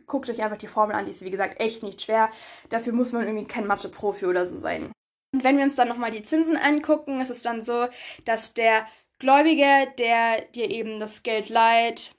Guckt 0.05 0.29
euch 0.29 0.43
einfach 0.43 0.57
die 0.57 0.67
Formel 0.67 0.95
an, 0.95 1.05
die 1.05 1.11
ist 1.11 1.23
wie 1.23 1.31
gesagt 1.31 1.59
echt 1.59 1.83
nicht 1.83 2.01
schwer. 2.01 2.29
Dafür 2.69 2.93
muss 2.93 3.13
man 3.13 3.23
irgendwie 3.23 3.47
kein 3.47 3.67
Mathe-Profi 3.67 4.25
oder 4.25 4.45
so 4.45 4.57
sein. 4.57 4.91
Und 5.33 5.43
wenn 5.43 5.57
wir 5.57 5.63
uns 5.63 5.75
dann 5.75 5.87
nochmal 5.87 6.11
die 6.11 6.23
Zinsen 6.23 6.57
angucken, 6.57 7.21
ist 7.21 7.29
es 7.29 7.41
dann 7.41 7.63
so, 7.63 7.87
dass 8.25 8.53
der 8.53 8.87
Gläubige, 9.19 9.91
der 9.97 10.41
dir 10.53 10.69
eben 10.69 10.99
das 10.99 11.23
Geld 11.23 11.49
leiht, 11.49 12.15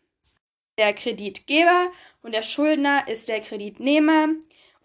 der 0.78 0.92
Kreditgeber 0.94 1.88
und 2.22 2.32
der 2.32 2.42
Schuldner 2.42 3.08
ist 3.08 3.28
der 3.28 3.40
Kreditnehmer. 3.40 4.28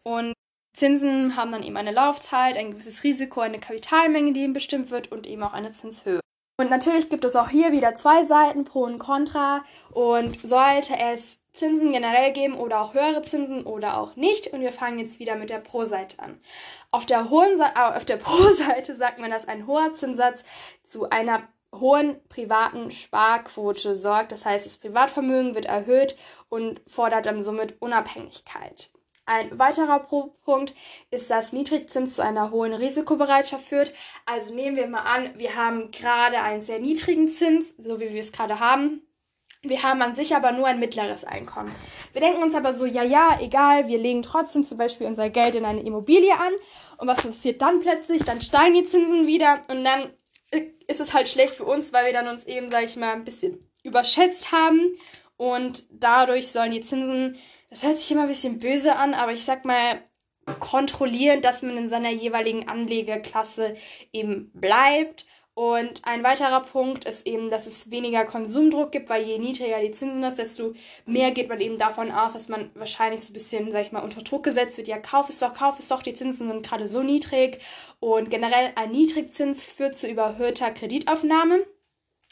Und 0.03 0.32
Zinsen 0.73 1.35
haben 1.35 1.51
dann 1.51 1.63
eben 1.63 1.77
eine 1.77 1.91
Laufzeit, 1.91 2.57
ein 2.57 2.71
gewisses 2.71 3.03
Risiko, 3.03 3.41
eine 3.41 3.59
Kapitalmenge, 3.59 4.33
die 4.33 4.41
eben 4.41 4.53
bestimmt 4.53 4.89
wird 4.91 5.11
und 5.11 5.27
eben 5.27 5.43
auch 5.43 5.53
eine 5.53 5.71
Zinshöhe. 5.71 6.19
Und 6.57 6.69
natürlich 6.69 7.09
gibt 7.09 7.25
es 7.25 7.35
auch 7.35 7.49
hier 7.49 7.71
wieder 7.71 7.95
zwei 7.95 8.25
Seiten, 8.25 8.63
Pro 8.63 8.83
und 8.83 8.99
Contra. 8.99 9.63
Und 9.91 10.39
sollte 10.41 10.97
es 10.97 11.37
Zinsen 11.53 11.91
generell 11.91 12.31
geben 12.31 12.57
oder 12.57 12.81
auch 12.81 12.93
höhere 12.93 13.21
Zinsen 13.21 13.65
oder 13.65 13.97
auch 13.97 14.15
nicht. 14.15 14.47
Und 14.53 14.61
wir 14.61 14.71
fangen 14.71 14.99
jetzt 14.99 15.19
wieder 15.19 15.35
mit 15.35 15.49
der 15.49 15.59
Pro-Seite 15.59 16.19
an. 16.19 16.39
Auf 16.91 17.05
der, 17.05 17.29
hohen 17.29 17.59
äh, 17.59 17.79
auf 17.79 18.05
der 18.05 18.17
Pro-Seite 18.17 18.95
sagt 18.95 19.19
man, 19.19 19.31
dass 19.31 19.47
ein 19.47 19.67
hoher 19.67 19.93
Zinssatz 19.93 20.43
zu 20.83 21.09
einer 21.09 21.43
hohen 21.71 22.19
privaten 22.29 22.91
Sparquote 22.91 23.95
sorgt. 23.95 24.31
Das 24.31 24.45
heißt, 24.45 24.65
das 24.65 24.77
Privatvermögen 24.77 25.55
wird 25.55 25.65
erhöht 25.65 26.17
und 26.49 26.81
fordert 26.87 27.25
dann 27.25 27.43
somit 27.43 27.81
Unabhängigkeit. 27.81 28.91
Ein 29.25 29.57
weiterer 29.57 29.99
Punkt 29.99 30.73
ist, 31.09 31.29
dass 31.29 31.53
Niedrigzins 31.53 32.15
zu 32.15 32.23
einer 32.23 32.51
hohen 32.51 32.73
Risikobereitschaft 32.73 33.65
führt. 33.65 33.93
Also 34.25 34.53
nehmen 34.53 34.75
wir 34.75 34.87
mal 34.87 35.01
an, 35.01 35.33
wir 35.37 35.55
haben 35.55 35.91
gerade 35.91 36.41
einen 36.41 36.59
sehr 36.59 36.79
niedrigen 36.79 37.29
Zins, 37.29 37.73
so 37.77 37.99
wie 38.01 38.13
wir 38.13 38.19
es 38.19 38.33
gerade 38.33 38.59
haben. 38.59 39.01
Wir 39.61 39.81
haben 39.81 40.01
an 40.01 40.13
sich 40.13 40.35
aber 40.35 40.51
nur 40.51 40.67
ein 40.67 40.81
mittleres 40.81 41.23
Einkommen. 41.23 41.73
Wir 42.11 42.19
denken 42.19 42.43
uns 42.43 42.53
aber 42.53 42.73
so, 42.73 42.85
ja, 42.85 43.03
ja, 43.03 43.39
egal, 43.39 43.87
wir 43.87 43.97
legen 43.97 44.21
trotzdem 44.21 44.65
zum 44.65 44.77
Beispiel 44.77 45.07
unser 45.07 45.29
Geld 45.29 45.55
in 45.55 45.63
eine 45.63 45.83
Immobilie 45.83 46.33
an. 46.33 46.51
Und 46.97 47.07
was 47.07 47.25
passiert 47.25 47.61
dann 47.61 47.79
plötzlich? 47.79 48.25
Dann 48.25 48.41
steigen 48.41 48.73
die 48.73 48.83
Zinsen 48.83 49.25
wieder 49.25 49.61
und 49.69 49.85
dann 49.85 50.11
ist 50.87 50.99
es 50.99 51.13
halt 51.13 51.29
schlecht 51.29 51.55
für 51.55 51.63
uns, 51.63 51.93
weil 51.93 52.07
wir 52.07 52.13
dann 52.13 52.27
uns 52.27 52.45
eben, 52.45 52.67
sag 52.67 52.83
ich 52.83 52.97
mal, 52.97 53.13
ein 53.13 53.23
bisschen 53.23 53.69
überschätzt 53.83 54.51
haben. 54.51 54.97
Und 55.37 55.85
dadurch 55.91 56.49
sollen 56.49 56.71
die 56.71 56.81
Zinsen 56.81 57.37
das 57.73 57.81
hört 57.81 57.97
sich 57.97 58.11
immer 58.11 58.21
ein 58.23 58.27
bisschen 58.27 58.59
böse 58.59 58.95
an, 58.95 59.15
aber 59.15 59.33
ich 59.33 59.43
sag 59.43 59.65
mal, 59.65 59.99
kontrollieren, 60.59 61.41
dass 61.41 61.63
man 61.63 61.75
in 61.75 61.89
seiner 61.89 62.11
jeweiligen 62.11 62.69
Anlegerklasse 62.69 63.75
eben 64.11 64.51
bleibt. 64.53 65.25
Und 65.55 66.05
ein 66.05 66.23
weiterer 66.23 66.61
Punkt 66.61 67.05
ist 67.05 67.25
eben, 67.25 67.49
dass 67.49 67.65
es 67.65 67.89
weniger 67.89 68.25
Konsumdruck 68.25 68.91
gibt, 68.91 69.09
weil 69.09 69.23
je 69.23 69.39
niedriger 69.39 69.79
die 69.81 69.89
Zinsen 69.89 70.23
ist, 70.23 70.37
desto 70.37 70.75
mehr 71.07 71.31
geht 71.31 71.49
man 71.49 71.61
eben 71.61 71.79
davon 71.79 72.11
aus, 72.11 72.33
dass 72.33 72.47
man 72.47 72.69
wahrscheinlich 72.75 73.21
so 73.21 73.31
ein 73.31 73.33
bisschen, 73.33 73.71
sag 73.71 73.81
ich 73.81 73.91
mal, 73.91 74.03
unter 74.03 74.21
Druck 74.21 74.43
gesetzt 74.43 74.77
wird. 74.77 74.87
Ja, 74.87 74.99
kauf 74.99 75.29
es 75.29 75.39
doch, 75.39 75.55
kauf 75.55 75.79
es 75.79 75.87
doch, 75.87 76.03
die 76.03 76.13
Zinsen 76.13 76.49
sind 76.49 76.63
gerade 76.63 76.85
so 76.87 77.01
niedrig. 77.01 77.59
Und 77.99 78.29
generell 78.29 78.71
ein 78.75 78.91
Niedrigzins 78.91 79.63
führt 79.63 79.97
zu 79.97 80.07
überhöhter 80.07 80.69
Kreditaufnahme 80.69 81.65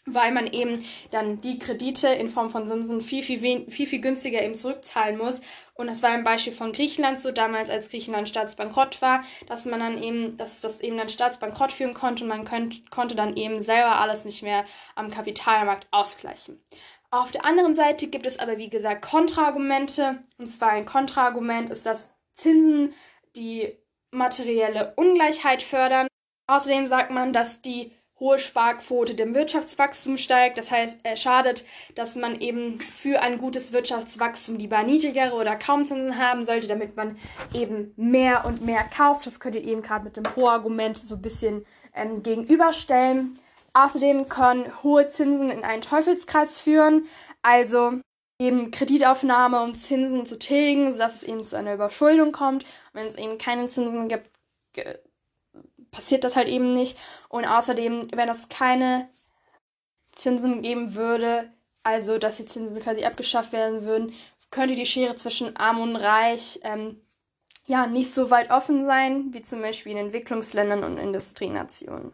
weil 0.05 0.31
man 0.31 0.47
eben 0.47 0.83
dann 1.11 1.41
die 1.41 1.59
Kredite 1.59 2.07
in 2.07 2.29
Form 2.29 2.49
von 2.49 2.67
Zinsen 2.67 3.01
viel, 3.01 3.23
viel, 3.23 3.39
viel, 3.69 3.87
viel 3.87 4.01
günstiger 4.01 4.41
eben 4.41 4.55
zurückzahlen 4.55 5.17
muss. 5.17 5.41
Und 5.75 5.87
das 5.87 6.01
war 6.01 6.09
ein 6.09 6.23
Beispiel 6.23 6.53
von 6.53 6.71
Griechenland 6.73 7.21
so 7.21 7.31
damals, 7.31 7.69
als 7.69 7.89
Griechenland 7.89 8.27
staatsbankrott 8.27 9.01
war, 9.01 9.23
dass 9.47 9.65
man 9.65 9.79
dann 9.79 10.01
eben, 10.01 10.37
dass 10.37 10.61
das 10.61 10.81
eben 10.81 10.97
dann 10.97 11.09
staatsbankrott 11.09 11.71
führen 11.71 11.93
konnte 11.93 12.23
und 12.23 12.29
man 12.29 12.45
könnt, 12.45 12.89
konnte 12.89 13.15
dann 13.15 13.37
eben 13.37 13.61
selber 13.61 13.99
alles 13.99 14.25
nicht 14.25 14.41
mehr 14.41 14.65
am 14.95 15.11
Kapitalmarkt 15.11 15.87
ausgleichen. 15.91 16.59
Auf 17.11 17.31
der 17.31 17.45
anderen 17.45 17.75
Seite 17.75 18.07
gibt 18.07 18.25
es 18.25 18.39
aber, 18.39 18.57
wie 18.57 18.69
gesagt, 18.69 19.03
Kontraargumente. 19.03 20.23
Und 20.37 20.47
zwar 20.47 20.71
ein 20.71 20.85
Kontraargument 20.85 21.69
ist, 21.69 21.85
dass 21.85 22.09
Zinsen 22.33 22.93
die 23.35 23.77
materielle 24.11 24.93
Ungleichheit 24.95 25.61
fördern 25.61 26.07
Außerdem 26.51 26.85
sagt 26.85 27.11
man, 27.11 27.31
dass 27.31 27.61
die 27.61 27.93
hohe 28.21 28.39
Sparquote 28.39 29.15
dem 29.15 29.35
Wirtschaftswachstum 29.35 30.15
steigt. 30.15 30.57
Das 30.57 30.71
heißt, 30.71 30.99
es 31.03 31.21
schadet, 31.21 31.65
dass 31.95 32.15
man 32.15 32.39
eben 32.39 32.79
für 32.79 33.21
ein 33.21 33.39
gutes 33.39 33.73
Wirtschaftswachstum 33.73 34.55
lieber 34.55 34.81
niedrigere 34.83 35.33
oder 35.33 35.57
kaum 35.57 35.83
Zinsen 35.83 36.17
haben 36.17 36.45
sollte, 36.45 36.67
damit 36.67 36.95
man 36.95 37.17
eben 37.53 37.93
mehr 37.97 38.45
und 38.45 38.61
mehr 38.61 38.83
kauft. 38.83 39.25
Das 39.25 39.39
könnt 39.39 39.55
ihr 39.55 39.65
eben 39.65 39.81
gerade 39.81 40.05
mit 40.05 40.15
dem 40.15 40.23
Pro-Argument 40.23 40.97
so 40.97 41.15
ein 41.15 41.21
bisschen 41.21 41.65
ähm, 41.93 42.23
gegenüberstellen. 42.23 43.39
Außerdem 43.73 44.29
können 44.29 44.71
hohe 44.83 45.07
Zinsen 45.07 45.49
in 45.49 45.63
einen 45.63 45.81
Teufelskreis 45.81 46.59
führen, 46.59 47.05
also 47.41 47.93
eben 48.39 48.69
Kreditaufnahme 48.71 49.61
und 49.61 49.75
Zinsen 49.75 50.25
zu 50.25 50.37
tilgen, 50.37 50.91
sodass 50.91 51.17
es 51.17 51.23
eben 51.23 51.43
zu 51.43 51.57
einer 51.57 51.73
Überschuldung 51.73 52.31
kommt. 52.31 52.65
wenn 52.93 53.07
es 53.07 53.15
eben 53.15 53.37
keine 53.37 53.65
Zinsen 53.65 54.09
gibt, 54.09 54.29
passiert 55.91 56.23
das 56.23 56.35
halt 56.35 56.47
eben 56.47 56.71
nicht. 56.71 56.97
Und 57.29 57.45
außerdem, 57.45 58.07
wenn 58.13 58.29
es 58.29 58.49
keine 58.49 59.09
Zinsen 60.13 60.61
geben 60.61 60.95
würde, 60.95 61.51
also 61.83 62.17
dass 62.17 62.37
die 62.37 62.45
Zinsen 62.45 62.81
quasi 62.81 63.03
abgeschafft 63.05 63.53
werden 63.53 63.83
würden, 63.83 64.13
könnte 64.49 64.75
die 64.75 64.85
Schere 64.85 65.15
zwischen 65.15 65.55
Arm 65.55 65.79
und 65.79 65.95
Reich 65.95 66.59
ähm, 66.63 67.01
ja 67.67 67.87
nicht 67.87 68.13
so 68.13 68.29
weit 68.29 68.51
offen 68.51 68.85
sein, 68.85 69.33
wie 69.33 69.41
zum 69.41 69.61
Beispiel 69.61 69.93
in 69.93 69.97
Entwicklungsländern 69.97 70.83
und 70.83 70.97
Industrienationen. 70.97 72.11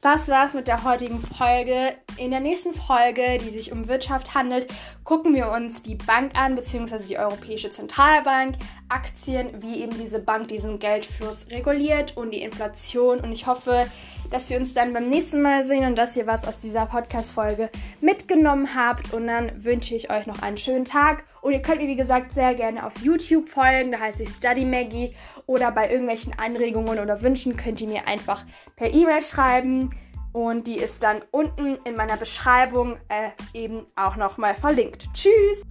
Das 0.00 0.28
war's 0.28 0.54
mit 0.54 0.68
der 0.68 0.84
heutigen 0.84 1.20
Folge. 1.20 1.92
In 2.18 2.30
der 2.30 2.38
nächsten 2.38 2.72
Folge, 2.72 3.36
die 3.38 3.50
sich 3.50 3.72
um 3.72 3.88
Wirtschaft 3.88 4.32
handelt, 4.32 4.68
gucken 5.02 5.34
wir 5.34 5.50
uns 5.50 5.82
die 5.82 5.96
Bank 5.96 6.38
an, 6.38 6.54
beziehungsweise 6.54 7.08
die 7.08 7.18
Europäische 7.18 7.70
Zentralbank, 7.70 8.54
Aktien, 8.88 9.60
wie 9.60 9.82
eben 9.82 9.98
diese 9.98 10.20
Bank 10.20 10.46
diesen 10.46 10.78
Geldfluss 10.78 11.48
reguliert 11.50 12.16
und 12.16 12.30
die 12.30 12.42
Inflation. 12.42 13.18
Und 13.18 13.32
ich 13.32 13.48
hoffe, 13.48 13.90
dass 14.30 14.50
wir 14.50 14.58
uns 14.58 14.74
dann 14.74 14.92
beim 14.92 15.08
nächsten 15.08 15.42
Mal 15.42 15.64
sehen 15.64 15.86
und 15.86 15.98
dass 15.98 16.16
ihr 16.16 16.26
was 16.26 16.46
aus 16.46 16.60
dieser 16.60 16.86
Podcast-Folge 16.86 17.70
mitgenommen 18.00 18.68
habt. 18.74 19.12
Und 19.12 19.26
dann 19.26 19.64
wünsche 19.64 19.94
ich 19.94 20.10
euch 20.10 20.26
noch 20.26 20.42
einen 20.42 20.56
schönen 20.56 20.84
Tag. 20.84 21.24
Und 21.42 21.52
ihr 21.52 21.62
könnt 21.62 21.80
mir, 21.80 21.88
wie 21.88 21.96
gesagt, 21.96 22.32
sehr 22.32 22.54
gerne 22.54 22.84
auf 22.84 22.98
YouTube 22.98 23.48
folgen. 23.48 23.92
Da 23.92 24.00
heißt 24.00 24.20
ich 24.20 24.28
Study 24.28 24.64
Maggie. 24.64 25.14
Oder 25.46 25.70
bei 25.72 25.90
irgendwelchen 25.90 26.38
Anregungen 26.38 26.98
oder 26.98 27.22
Wünschen 27.22 27.56
könnt 27.56 27.80
ihr 27.80 27.88
mir 27.88 28.06
einfach 28.06 28.44
per 28.76 28.92
E-Mail 28.92 29.20
schreiben. 29.20 29.90
Und 30.32 30.66
die 30.66 30.76
ist 30.76 31.02
dann 31.02 31.20
unten 31.30 31.76
in 31.84 31.96
meiner 31.96 32.16
Beschreibung 32.16 32.96
äh, 33.08 33.30
eben 33.54 33.86
auch 33.96 34.16
nochmal 34.16 34.54
verlinkt. 34.54 35.08
Tschüss! 35.14 35.64